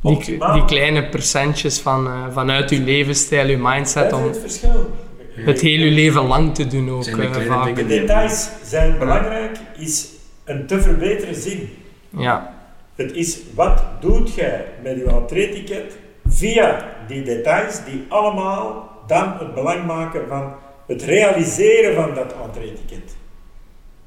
[0.00, 0.52] Die, Optimaal.
[0.52, 4.90] die kleine percentjes van, eh, vanuit uw levensstijl, uw mindset, Dat is om het verschil.
[5.34, 8.98] het heel uw leven lang te doen ook Zijn de eh, dingen De details zijn
[8.98, 10.08] belangrijk, is
[10.44, 11.68] een te verbeteren zin.
[12.16, 12.54] Ja.
[12.94, 19.54] Het is wat doet jij met je entree-ticket via die details die allemaal dan het
[19.54, 20.54] belang maken van
[20.86, 23.16] het realiseren van dat entree-ticket.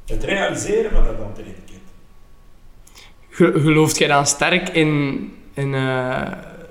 [0.06, 1.82] Het realiseren van dat entree-ticket.
[3.64, 5.22] gelooft jij dan sterk in,
[5.54, 6.22] in eh,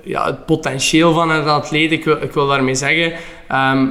[0.03, 1.91] ja, het potentieel van een atleet?
[1.91, 3.13] Ik wil, ik wil daarmee zeggen,
[3.47, 3.87] ehm,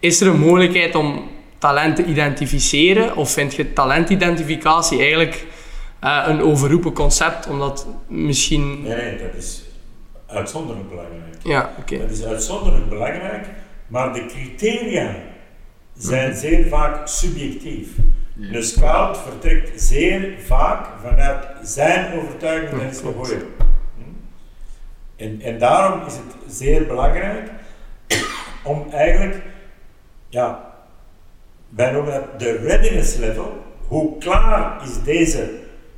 [0.00, 3.16] is er een mogelijkheid om talent te identificeren?
[3.16, 5.46] Of vind je talentidentificatie eigenlijk
[6.04, 8.82] uh, een overroepen concept, omdat misschien...
[8.82, 9.62] Nee, nee, dat is
[10.26, 11.36] uitzonderlijk belangrijk.
[11.42, 11.98] Ja, oké.
[11.98, 13.46] Dat is uitzonderlijk belangrijk,
[13.86, 15.14] maar de criteria
[15.96, 17.88] zijn zeer vaak subjectief.
[18.40, 23.42] Een scout vertrekt zeer vaak vanuit zijn overtuiging dat is de goeie.
[25.16, 27.50] En, en daarom is het zeer belangrijk
[28.62, 29.42] om eigenlijk,
[30.28, 30.74] ja,
[31.68, 33.62] wij noemen dat de readiness level.
[33.86, 35.50] Hoe klaar is deze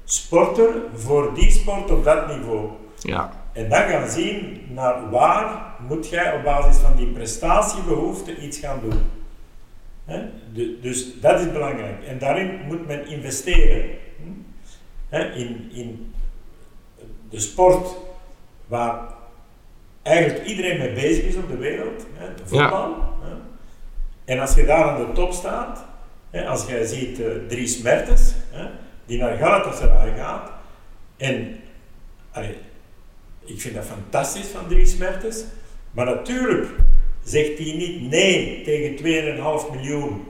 [0.04, 2.68] sporter voor die sport op dat niveau?
[2.98, 3.32] Ja.
[3.52, 8.80] En dan gaan zien naar waar moet jij op basis van die prestatiebehoeften iets gaan
[8.82, 9.00] doen
[10.80, 12.04] dus dat is belangrijk.
[12.04, 13.90] En daarin moet men investeren.
[15.10, 16.14] in, in
[17.30, 17.96] de sport
[18.66, 19.00] waar
[20.02, 22.96] eigenlijk iedereen mee bezig is op de wereld, de voetbal.
[24.24, 25.84] En als je daar aan de top staat,
[26.46, 28.34] als jij ziet uh, Dries Mertens,
[29.06, 30.50] die naar Galatasaray gaat,
[31.16, 31.56] en
[33.44, 35.44] ik vind dat fantastisch van Dries Mertens,
[35.90, 36.68] maar natuurlijk
[37.24, 38.96] zegt hij niet nee tegen
[39.66, 40.24] 2,5 miljoen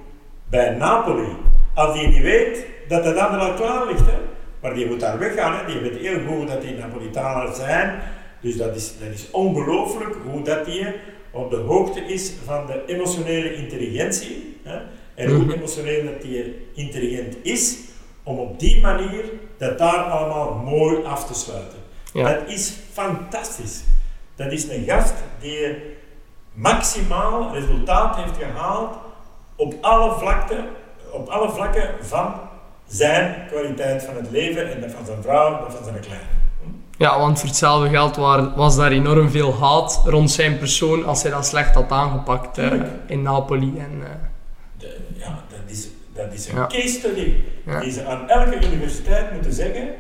[0.50, 1.36] bij Napoli.
[1.74, 4.06] Als hij niet weet dat het ander al klaar ligt.
[4.06, 4.18] Hè.
[4.60, 5.56] Maar die moet daar weggaan.
[5.56, 5.72] Hè.
[5.72, 8.00] Die weet heel goed dat die Napolitaners zijn.
[8.40, 10.86] Dus dat is, dat is ongelooflijk hoe dat die
[11.30, 14.56] op de hoogte is van de emotionele intelligentie.
[14.62, 14.78] Hè.
[15.14, 15.50] En hoe mhm.
[15.50, 17.78] emotioneel dat die intelligent is
[18.22, 19.24] om op die manier
[19.58, 21.78] dat daar allemaal mooi af te sluiten.
[22.12, 23.82] Dat is fantastisch.
[24.36, 25.76] Dat is een gast die
[26.52, 28.96] maximaal resultaat heeft gehaald
[29.56, 30.64] op alle, vlakten,
[31.12, 32.34] op alle vlakken van
[32.86, 36.40] zijn kwaliteit van het leven en dat van zijn vrouw en van zijn kleine.
[36.96, 38.16] Ja, want voor hetzelfde geld
[38.56, 42.72] was daar enorm veel haat rond zijn persoon als hij dat slecht had aangepakt uh,
[43.06, 43.78] in Napoli.
[43.78, 44.06] En, uh...
[44.78, 45.88] De, ja, dat is,
[46.24, 46.66] dat is een ja.
[46.66, 47.34] case study
[47.80, 49.94] die ze aan elke universiteit moeten zeggen.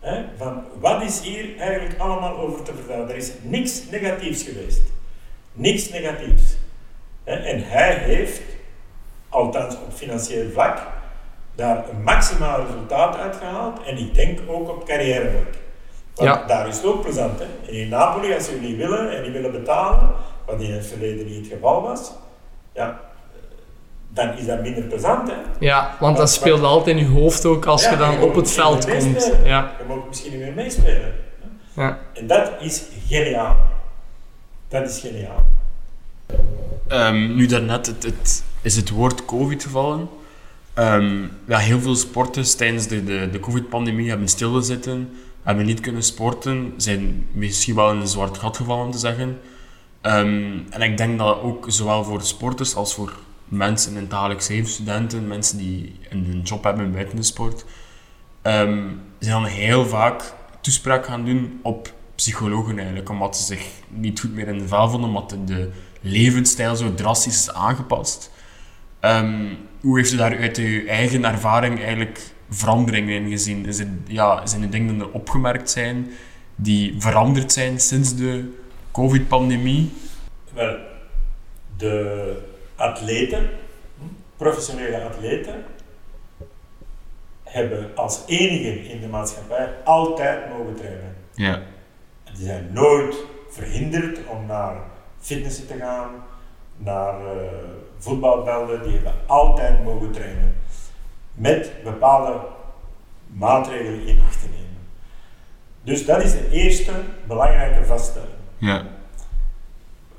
[0.00, 3.08] Hè, van wat is hier eigenlijk allemaal over te vertellen?
[3.08, 4.82] Er is niks negatiefs geweest.
[5.52, 6.56] Niks negatiefs.
[7.24, 8.40] En hij heeft,
[9.28, 10.78] althans op financieel vlak,
[11.54, 13.84] daar een maximaal resultaat uitgehaald.
[13.84, 15.54] En ik denk ook op carrièrevlak.
[16.14, 16.46] Want ja.
[16.46, 17.38] daar is het ook plezant.
[17.38, 17.70] Hè?
[17.70, 20.10] In Napoli, als jullie willen en die willen betalen,
[20.46, 22.12] wat in het verleden niet het geval was,
[22.72, 23.00] ja,
[24.08, 25.28] dan is dat minder plezant.
[25.30, 25.36] Hè?
[25.58, 28.90] Ja, want dat speelt altijd in je hoofd ook als je dan op het veld
[28.90, 29.32] komt.
[29.44, 29.72] Ja.
[29.78, 31.14] Je mag misschien niet meer meespelen.
[31.76, 31.98] Ja.
[32.14, 33.56] En dat is geniaal.
[34.68, 35.46] Dat is geniaal.
[36.88, 40.08] Um, nu daarnet het, het, is het woord COVID gevallen.
[40.74, 45.10] Um, ja, heel veel sporters tijdens de, de, de COVID-pandemie hebben stilgezitten,
[45.42, 49.40] hebben niet kunnen sporten, zijn misschien wel in een zwart gat gevallen te zeggen.
[50.02, 53.12] Um, en ik denk dat ook zowel voor sporters als voor
[53.48, 57.64] mensen in het dagelijks leven, studenten, mensen die een job hebben buiten de sport,
[58.42, 64.20] um, zijn dan heel vaak toespraak gaan doen op psychologen eigenlijk, omdat ze zich niet
[64.20, 65.70] goed meer in de vel vonden, omdat de
[66.00, 68.30] levensstijl zo drastisch is aangepast.
[69.00, 72.20] Um, hoe heeft u daar uit uw eigen ervaring eigenlijk
[72.50, 73.66] veranderingen in gezien?
[74.06, 76.10] Ja, zijn er dingen die er opgemerkt zijn
[76.56, 78.52] die veranderd zijn sinds de
[78.92, 79.92] COVID-pandemie?
[80.54, 80.76] Wel,
[81.76, 82.36] de
[82.78, 83.50] atleten,
[84.36, 85.64] professionele atleten,
[87.44, 91.16] hebben als enige in de maatschappij altijd mogen trainen.
[91.34, 91.62] Ja.
[92.24, 93.16] Die zijn nooit
[93.50, 94.76] verhinderd om naar
[95.20, 96.10] fitnessen te gaan,
[96.76, 97.42] naar uh,
[97.98, 98.82] voetbalvelden.
[98.82, 100.54] Die hebben altijd mogen trainen.
[101.32, 102.40] Met bepaalde
[103.26, 104.88] maatregelen in acht te nemen.
[105.82, 106.92] Dus dat is de eerste
[107.26, 108.30] belangrijke vaststelling.
[108.56, 108.86] Ja.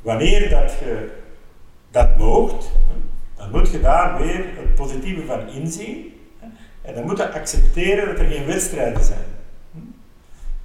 [0.01, 1.18] Wanneer dat je
[1.91, 2.71] dat moogt,
[3.35, 6.13] dan moet je daar weer het positieve van inzien.
[6.81, 9.25] En dan moet je accepteren dat er geen wedstrijden zijn.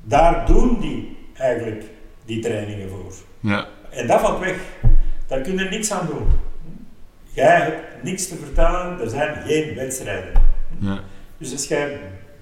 [0.03, 1.85] Daar doen die eigenlijk
[2.25, 3.13] die trainingen voor.
[3.41, 3.67] Ja.
[3.91, 4.57] En dat valt weg.
[5.27, 6.27] Daar kun je niks aan doen.
[7.33, 10.33] Jij hebt niks te vertellen, er zijn geen wedstrijden.
[10.79, 11.01] Ja.
[11.39, 11.99] Dus als jij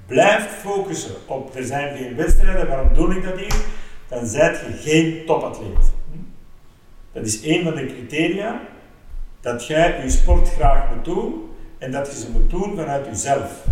[0.07, 3.55] blijft focussen op er zijn geen wedstrijden, waarom doe ik dat hier?
[4.09, 5.93] Dan zijt je geen topatleet.
[7.13, 8.61] Dat is een van de criteria
[9.43, 13.65] dat jij je sport graag moet doen en dat je ze moet doen vanuit jezelf.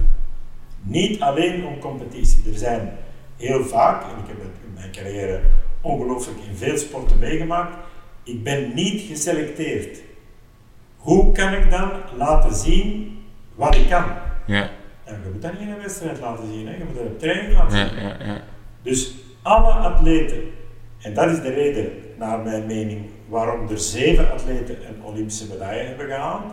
[0.82, 2.42] Niet alleen om competitie.
[2.52, 2.92] Er zijn
[3.36, 5.40] heel vaak, en ik heb het in mijn carrière
[5.80, 7.76] ongelooflijk in veel sporten meegemaakt,
[8.22, 9.98] ik ben niet geselecteerd.
[10.96, 13.18] Hoe kan ik dan laten zien
[13.54, 14.04] wat ik kan?
[14.46, 14.70] Ja.
[15.04, 16.76] En je moet dat niet in een wedstrijd laten zien, hè.
[16.76, 17.98] je moet dat op training laten Ja, zien.
[18.02, 18.40] ja, ja.
[18.82, 20.38] Dus alle atleten,
[21.02, 25.82] en dat is de reden, naar mijn mening, waarom er zeven atleten een Olympische medaille
[25.82, 26.52] hebben gehaald,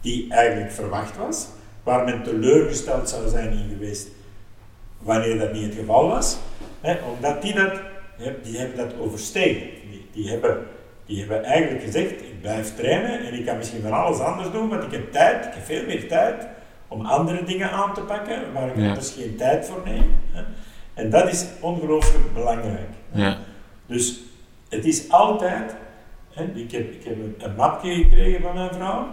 [0.00, 1.46] die eigenlijk verwacht was,
[1.82, 4.08] waar men teleurgesteld zou zijn in geweest
[4.98, 6.38] wanneer dat niet het geval was,
[6.80, 7.72] hè, omdat die dat,
[8.42, 9.66] die hebben dat overstegen.
[9.90, 10.66] Die, die, hebben,
[11.06, 14.68] die hebben eigenlijk gezegd, ik blijf trainen en ik kan misschien van alles anders doen,
[14.68, 16.46] want ik heb tijd, ik heb veel meer tijd
[16.88, 18.88] om andere dingen aan te pakken, waar ik Ja.
[18.88, 20.14] anders geen tijd voor neem.
[20.32, 20.42] Hè.
[20.94, 22.88] En dat is ongelooflijk belangrijk.
[23.12, 23.38] Ja,
[23.86, 24.20] Dus
[24.68, 25.74] het is altijd,
[26.54, 29.06] ik, heb, ik heb een, een mapje gekregen van mijn vrouw,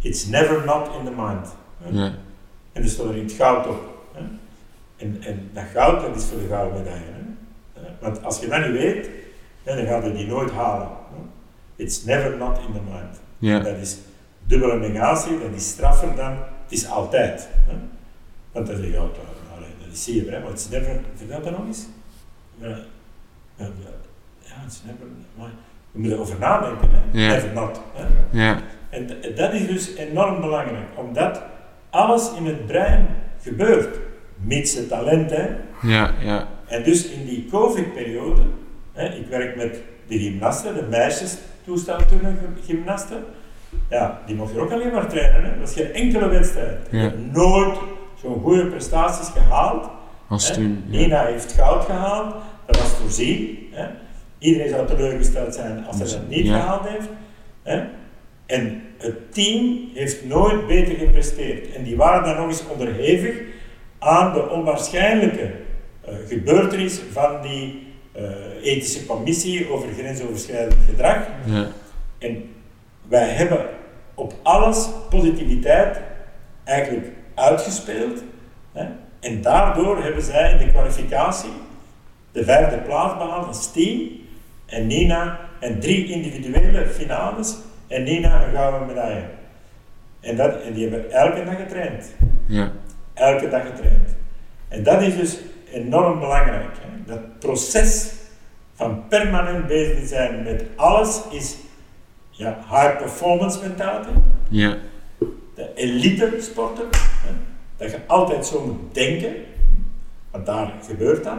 [0.00, 1.54] it's never not in the mind.
[1.90, 2.12] Ja,
[2.72, 3.94] En er staat er in het goud op.
[4.96, 7.04] En, en dat goud, dat is voor de gouden medaille.
[7.74, 9.10] Eh, Want als je dat niet weet,
[9.62, 10.88] dan ga je die nooit halen.
[11.76, 13.20] It's never not in the mind.
[13.38, 13.98] ja, Dat is
[14.46, 17.48] dubbele negatie, dat is straffer dan, het is altijd.
[18.52, 19.12] Want dan zeg je, ja, dat,
[19.78, 21.86] dat is zeer, hè, maar it's never, vertel dat nog eens?
[22.58, 22.76] Ja, ja,
[23.56, 23.68] ja,
[24.38, 25.50] ja, it's never, maar
[25.96, 27.20] je moet erover nadenken, hè.
[27.94, 28.06] Hè.
[28.30, 28.58] ja,
[28.90, 31.42] En dat is dus enorm belangrijk, omdat
[31.90, 33.06] alles in het brein
[33.42, 33.98] gebeurt,
[34.36, 35.46] mits het talent, hè.
[35.82, 38.42] ja, ja, En dus in die COVID-periode,
[38.92, 43.24] hè, ik werk met de gymnasten, de meisjes toestelturnen gymnasten,
[43.90, 45.44] ja, die mochten ook alleen maar trainen.
[45.44, 45.58] Hè.
[45.58, 46.78] Dat is geen enkele wedstrijd.
[46.90, 47.12] Ja.
[47.32, 47.78] nooit
[48.20, 49.88] zo'n goede prestaties gehaald.
[50.28, 50.84] als toen.
[50.88, 52.34] Ja, Nina heeft goud gehaald,
[52.66, 53.68] dat was voorzien.
[53.72, 53.86] Hè.
[54.38, 56.60] Iedereen zou teleurgesteld zijn als hij dat niet Ja.
[56.60, 57.08] gehaald heeft.
[57.62, 57.82] Hè.
[58.46, 61.74] En het team heeft nooit beter gepresteerd.
[61.74, 63.34] En die waren dan nog eens onderhevig
[63.98, 65.50] aan de onwaarschijnlijke
[66.04, 68.22] eh, gebeurtenis van die eh,
[68.62, 71.18] ethische commissie over grensoverschrijdend gedrag.
[71.44, 71.66] ja,
[72.18, 72.50] En
[73.08, 73.66] wij hebben
[74.14, 76.00] op alles positiviteit
[76.64, 78.22] eigenlijk uitgespeeld.
[78.72, 78.84] Hè?
[79.20, 81.50] En daardoor hebben zij in de kwalificatie
[82.32, 84.00] de vijfde plaats behaald als team.
[84.66, 87.56] En Nina en drie individuele finales.
[87.86, 89.24] En Nina een gouden medaille.
[90.20, 92.14] En, dat, en die hebben elke dag getraind.
[92.46, 92.72] ja,
[93.14, 94.14] Elke dag getraind.
[94.68, 95.38] En dat is dus
[95.72, 96.76] enorm belangrijk.
[96.80, 97.04] Hè?
[97.06, 98.12] Dat proces
[98.74, 101.56] van permanent bezig zijn met alles is
[102.30, 104.10] ja, high performance mentality,
[104.48, 104.76] ja,
[105.54, 106.84] de elite sporten.
[106.92, 107.32] Hè?
[107.76, 109.34] Dat je altijd zo moet denken,
[110.30, 111.38] want daar gebeurt dat.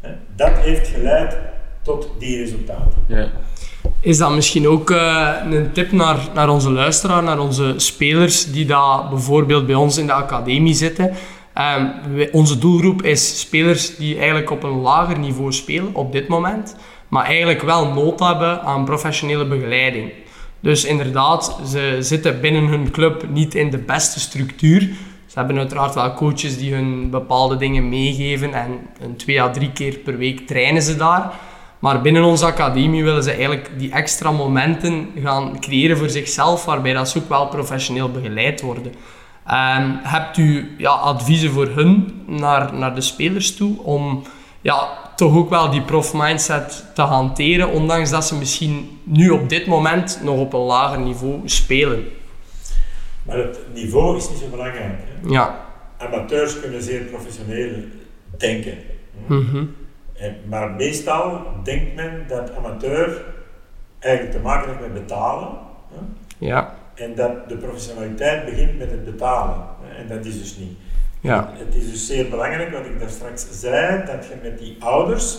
[0.00, 0.10] Hè?
[0.36, 1.36] Dat heeft geleid
[1.84, 3.04] tot die resultaten.
[3.06, 3.30] ja,
[4.00, 8.66] Is dat misschien ook eh, een tip naar, naar onze luisteraar, naar onze spelers die
[8.66, 11.12] daar bijvoorbeeld bij ons in de academie zitten?
[11.54, 11.86] Ehm,
[12.32, 16.76] onze doelgroep is spelers die eigenlijk op een lager niveau spelen op dit moment,
[17.08, 20.12] maar eigenlijk wel nood hebben aan professionele begeleiding.
[20.60, 24.80] Dus inderdaad, ze zitten binnen hun club niet in de beste structuur.
[25.26, 28.70] Ze hebben uiteraard wel coaches die hun bepaalde dingen meegeven en
[29.00, 31.32] een twee à drie keer per week trainen ze daar.
[31.84, 36.92] Maar binnen onze academie willen ze eigenlijk die extra momenten gaan creëren voor zichzelf, waarbij
[36.92, 38.92] dat ze ook wel professioneel begeleid worden.
[39.46, 44.22] Ehm, hebt u ja, adviezen voor hun naar, naar de spelers toe om
[44.60, 49.66] ja, toch ook wel die prof-mindset te hanteren, ondanks dat ze misschien nu op dit
[49.66, 52.04] moment nog op een lager niveau spelen?
[53.22, 54.98] Maar het niveau is niet zo belangrijk.
[54.98, 55.28] Hè?
[55.28, 55.66] Ja.
[55.98, 57.72] Amateurs kunnen zeer professioneel
[58.36, 58.78] denken.
[59.26, 59.64] Mhm.
[60.14, 63.24] En, maar meestal denkt men dat amateur
[63.98, 65.48] eigenlijk te maken heeft met betalen.
[65.92, 65.98] Hè?
[66.38, 66.74] Ja.
[66.94, 69.56] En dat de professionaliteit begint met het betalen.
[69.82, 70.02] hè.
[70.02, 70.76] En dat is dus niet.
[71.20, 71.50] Ja.
[71.52, 75.38] Het is dus zeer belangrijk, wat ik daar straks zei, dat je met die ouders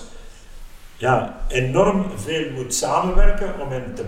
[0.97, 4.05] ja, enorm veel moet samenwerken om hen te,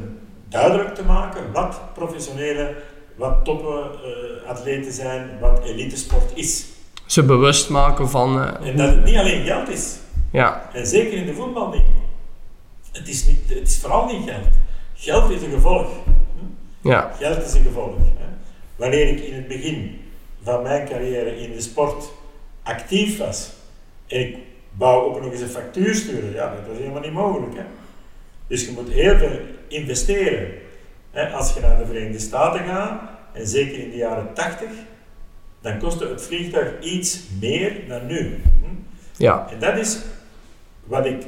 [0.49, 2.75] duidelijk te maken wat professionele,
[3.15, 3.89] wat toppe
[4.43, 6.65] eh, atleten zijn, wat elitesport is.
[7.05, 8.41] Ze bewust maken van...
[8.41, 9.97] eh, En dat het niet alleen geld is.
[10.31, 10.69] Ja.
[10.73, 11.85] En zeker in de voetbal niet.
[12.91, 14.47] Het is, niet, het is vooral niet geld.
[14.93, 15.87] Geld is een gevolg.
[16.81, 17.11] Ja.
[17.19, 17.95] Geld is een gevolg.
[17.97, 18.25] Hè.
[18.75, 20.01] Wanneer ik in het begin
[20.43, 22.11] van mijn carrière in de sport
[22.63, 23.51] actief was
[24.07, 24.37] en ik
[24.77, 27.55] wou ook nog eens een factuur sturen, ja, dat was helemaal niet mogelijk.
[27.55, 27.63] Hè.
[28.47, 30.51] Dus je moet heel veel investeren.
[31.11, 31.29] Hè.
[31.29, 33.01] Als je naar de Verenigde Staten gaat,
[33.33, 34.67] en zeker in de jaren 80,
[35.61, 38.41] dan kostte het vliegtuig iets meer dan nu.
[38.43, 38.75] Hm.
[39.17, 39.47] Ja.
[39.51, 39.97] En dat is
[40.87, 41.23] wat ik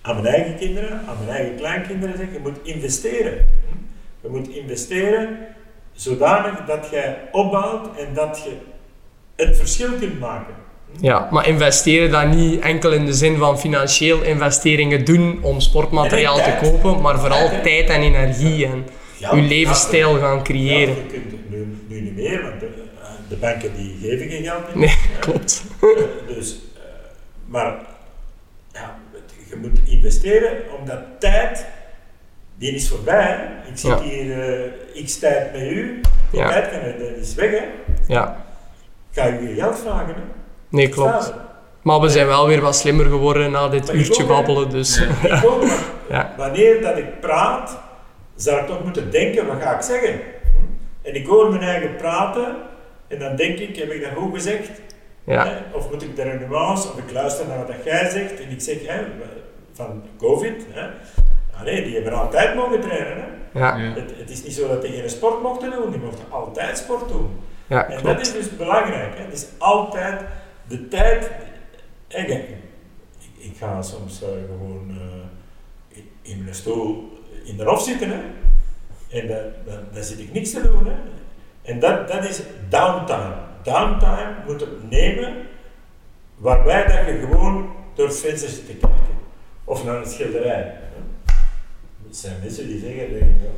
[0.00, 2.26] aan mijn eigen kinderen, aan mijn eigen kleinkinderen zeg.
[2.32, 3.46] Je moet investeren.
[4.20, 5.38] Je moet investeren
[5.92, 8.56] zodanig dat jij opbouwt en dat je
[9.36, 10.54] het verschil kunt maken.
[11.00, 16.36] Ja, maar investeren dan niet enkel in de zin van financieel investeringen doen om sportmateriaal
[16.36, 18.86] te kopen, maar vooral Tijd, en energie en
[19.32, 20.94] uw levensstijl gaan creëren.
[20.94, 22.68] je kunt nu, nu niet meer, want de,
[23.28, 24.86] de banken die geven geen geld meer.
[24.86, 25.64] Nee, klopt.
[25.80, 25.88] Eh,
[26.36, 26.82] dus, eh,
[27.46, 27.74] maar
[28.74, 28.96] ja,
[29.48, 31.66] je moet investeren omdat tijd,
[32.58, 33.22] die is voorbij.
[33.36, 33.68] hè.
[33.70, 34.00] Ik zit Ja.
[34.00, 34.40] hier
[34.94, 36.48] eh, x tijd met u, die Ja.
[36.48, 37.50] tijd kan, dat is weg.
[37.50, 37.64] Hè.
[38.06, 38.36] Ja,
[39.10, 40.14] Ga je je geld vragen?
[40.14, 40.20] Hè.
[40.68, 41.34] nee, klopt.
[41.82, 44.70] Maar we zijn wel weer wat slimmer geworden na dit Maar ik uurtje ook, babbelen,
[44.70, 44.98] dus...
[45.22, 45.36] Ja.
[45.36, 45.78] Ik ook, maar
[46.10, 46.34] Ja.
[46.36, 47.78] wanneer dat ik praat,
[48.36, 50.10] zou ik toch moeten denken, wat ga ik zeggen?
[50.12, 51.06] Hm?
[51.08, 52.56] En ik hoor mijn eigen praten
[53.08, 54.70] en dan denk ik, heb ik dat goed gezegd?
[55.24, 55.76] Ja, Hè?
[55.76, 58.50] Of moet ik daar een nuance, of ik luister naar wat dat jij zegt en
[58.50, 59.04] ik zeg hè,
[59.72, 60.88] van COVID, hè?
[61.64, 63.16] Nee, die hebben altijd mogen trainen.
[63.16, 63.58] Hè?
[63.58, 63.92] ja, Ja.
[63.94, 67.08] Het, het is niet zo dat die geen sport mochten doen, die mochten altijd sport
[67.08, 67.40] doen.
[67.66, 69.16] ja, En dat is dus belangrijk.
[69.18, 69.24] Hè?
[69.24, 70.20] Het is altijd
[70.68, 71.30] de tijd.
[72.08, 72.28] ik,
[73.36, 77.12] ik ga soms eh, gewoon eh, in, in mijn stoel
[77.44, 78.08] in de hof zitten.
[78.08, 78.20] Hè?
[79.20, 80.86] En dan, dan, dan zit ik niks te doen.
[80.86, 80.94] Hè?
[81.62, 83.34] En dat, dat is downtime.
[83.64, 85.36] Downtime moet je nemen
[86.36, 88.98] waarbij dat je gewoon door het venster zit te kijken.
[89.64, 90.62] Of naar een schilderij.
[90.62, 91.32] Hè?
[92.08, 93.48] Er zijn mensen die zeggen, eh, ja,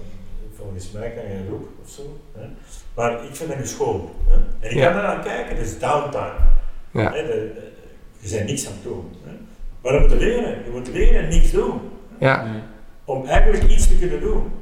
[0.56, 2.20] volgens mij kan je ook of zo.
[2.38, 2.46] Hè?
[2.94, 4.10] Maar ik vind dat nu schoon.
[4.28, 4.34] Hè?
[4.60, 4.88] En ik Ja.
[4.92, 6.32] kan er aan kijken, dat is downtime.
[6.90, 7.12] Ja.
[7.12, 7.22] Hè?
[7.26, 7.72] De- de-
[8.18, 9.12] je bent niks aan het doen.
[9.24, 9.32] Hè?
[9.82, 10.64] Maar je moet leren.
[10.64, 11.80] Je moet leren en niks doen.
[12.20, 12.46] Ja,
[13.04, 14.52] Om eigenlijk iets te kunnen doen.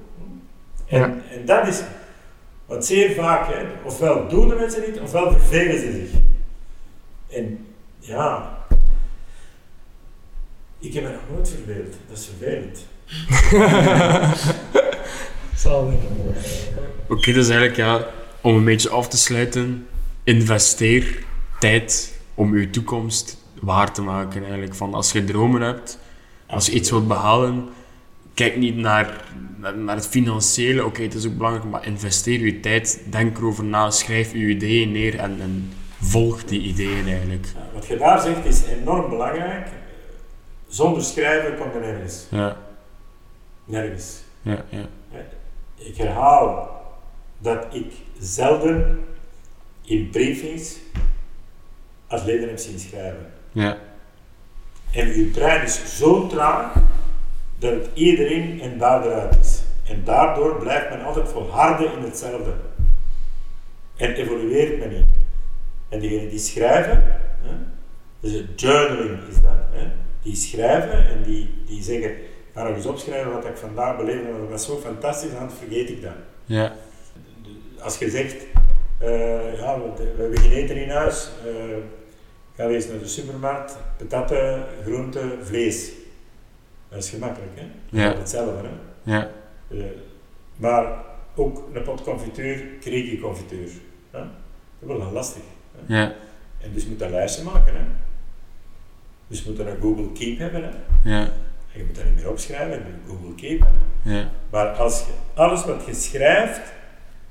[0.87, 1.05] En, Ja.
[1.31, 1.83] en dat is
[2.67, 6.21] wat zeer vaak, hè, ofwel doen de mensen niet, ofwel vervelen ze zich.
[7.37, 7.67] En
[7.99, 8.59] ja,
[10.79, 11.95] ik heb me nog nooit verveeld.
[12.09, 12.87] Dat is vervelend.
[15.57, 15.95] Zalig.
[17.09, 18.07] Oké, dus eigenlijk ja,
[18.41, 19.87] om een beetje af te sluiten,
[20.23, 21.25] investeer
[21.59, 24.75] tijd om je toekomst waar te maken eigenlijk.
[24.75, 25.99] Van als je dromen hebt,
[26.47, 27.69] als je iets wilt behalen,
[28.35, 29.25] kijk niet naar,
[29.57, 33.65] naar, naar het financiële, oké, het is ook belangrijk, maar investeer je tijd, denk erover
[33.65, 37.47] na, schrijf je ideeën neer en, en volg die ideeën eigenlijk.
[37.55, 39.69] Ja, wat je daar zegt is enorm belangrijk.
[40.69, 42.27] Zonder schrijven komt er nergens.
[42.31, 42.57] Ja,
[43.65, 44.23] Nergens.
[44.43, 44.89] ja, ja.
[45.77, 46.71] Ik herhaal
[47.39, 49.05] dat ik zelden
[49.85, 50.77] in briefings
[52.07, 53.33] atleten heb zien schrijven.
[53.53, 53.79] Ja,
[54.93, 56.73] En uw brein is zo traag
[57.65, 59.63] dat het iedereen en daar eruit is.
[59.85, 62.53] En daardoor blijft men altijd volharden in hetzelfde.
[63.97, 65.09] En evolueert men niet.
[65.89, 67.03] En diegenen die schrijven,
[67.43, 67.55] hè,
[68.21, 69.87] dus het journaling is dat, hè,
[70.23, 74.25] die schrijven en die, die zeggen, ik ga nog eens opschrijven wat ik vandaag beleefd
[74.25, 76.13] heb, dat was zo fantastisch, dan vergeet ik dat.
[76.45, 76.73] ja,
[77.79, 78.37] Als je zegt,
[78.99, 81.53] eh, ja, we, we hebben geen eten in huis, eh,
[82.57, 85.93] ga eens naar de supermarkt, patatten, groenten, vlees.
[86.95, 87.67] Dat is gemakkelijk, hè?
[88.03, 88.17] Ja.
[88.17, 89.13] Hetzelfde, hè?
[89.17, 89.29] ja,
[89.71, 89.85] Eh,
[90.57, 90.87] maar
[91.35, 93.69] ook een pot confituur, kreeg je confituur.
[94.11, 94.19] Hè?
[94.79, 95.43] Dat is wel lastig.
[95.77, 95.97] Hè?
[96.01, 96.13] ja,
[96.61, 97.83] En dus je moet een lijstje maken, hè?
[99.27, 100.71] Dus je moet een Google Keep hebben, hè?
[101.11, 101.21] ja,
[101.73, 103.67] En je moet dat niet meer opschrijven, in Google Keep.
[104.03, 106.73] ja, Maar als je, alles wat je schrijft,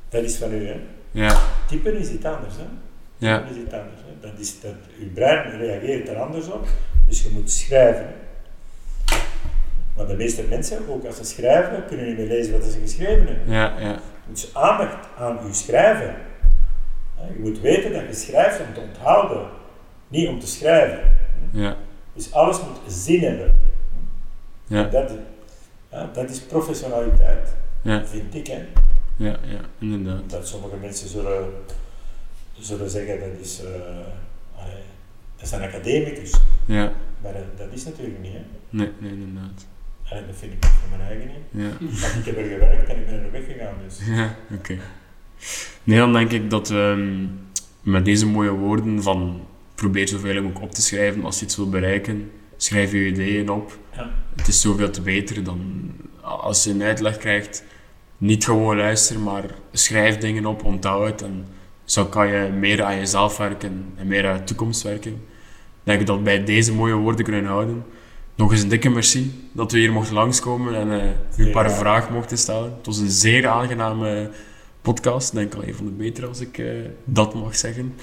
[0.09, 0.79] dat is van u, hè?
[1.11, 2.63] ja, Typen is iets anders, hè?
[3.17, 4.01] ja, Dat is iets anders.
[4.05, 4.27] Hè?
[4.29, 6.67] Dat is dat, uw brein reageert er anders op,
[7.07, 8.13] dus je moet schrijven.
[9.95, 13.27] Maar de meeste mensen, ook als ze schrijven, kunnen niet meer lezen wat ze geschreven
[13.27, 13.53] hebben.
[13.53, 13.99] ja, ja,
[14.29, 16.15] Je ze aandacht aan uw schrijven.
[17.33, 19.47] Je moet weten dat je schrijft om te onthouden,
[20.07, 20.99] niet om te schrijven.
[21.51, 21.77] ja,
[22.13, 23.55] Dus alles moet zin hebben.
[24.67, 25.11] ja, Dat,
[25.91, 28.47] ja, dat is professionaliteit, ja, vind ik.
[28.47, 28.65] Hè.
[29.15, 30.29] ja, ja, inderdaad.
[30.29, 31.49] Dat sommige mensen zullen,
[32.59, 33.71] zullen zeggen dat is, eh,
[35.35, 36.33] dat is een academicus.
[36.65, 36.91] Ja,
[37.21, 38.33] Maar dat, dat is natuurlijk niet.
[38.33, 38.41] Hè.
[38.69, 39.65] nee, nee, inderdaad.
[40.13, 41.63] Allee, dat vind ik voor mijn eigen niet.
[41.63, 41.87] Ja.
[42.19, 43.73] Ik heb er gewerkt en ik ben er weggegaan.
[43.87, 43.99] Dus.
[44.05, 44.77] Ja, oké.
[45.83, 47.17] Nee, dan denk ik dat we
[47.81, 51.69] met deze mooie woorden van probeer zoveel mogelijk op te schrijven als je iets wil
[51.69, 52.31] bereiken.
[52.57, 53.77] Schrijf je ideeën op.
[53.95, 54.13] Ja.
[54.35, 55.91] Het is zoveel te beter dan
[56.21, 57.63] als je een uitleg krijgt.
[58.17, 61.21] Niet gewoon luisteren, maar schrijf dingen op, onthoud het.
[61.21, 61.45] En
[61.83, 65.11] zo kan je meer aan jezelf werken en meer aan je toekomst werken.
[65.11, 65.19] Ik
[65.83, 67.83] denk dat we bij deze mooie woorden kunnen houden.
[68.35, 71.71] Nog eens een dikke merci dat we hier mochten langskomen en eh, u een paar
[71.71, 72.73] vragen mochten stellen.
[72.77, 74.29] Het was een zeer aangename
[74.81, 75.33] podcast.
[75.33, 76.65] Denk al een van de betere als ik eh,
[77.03, 77.95] dat mag zeggen.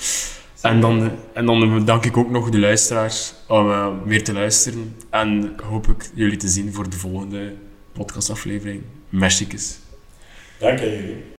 [0.61, 4.97] En dan, en dan bedank ik ook nog de luisteraars om eh, weer te luisteren.
[5.11, 7.55] En hoop ik jullie te zien voor de volgende
[7.93, 8.83] podcastaflevering.
[9.09, 9.47] Merci.
[10.59, 11.39] Dank jullie.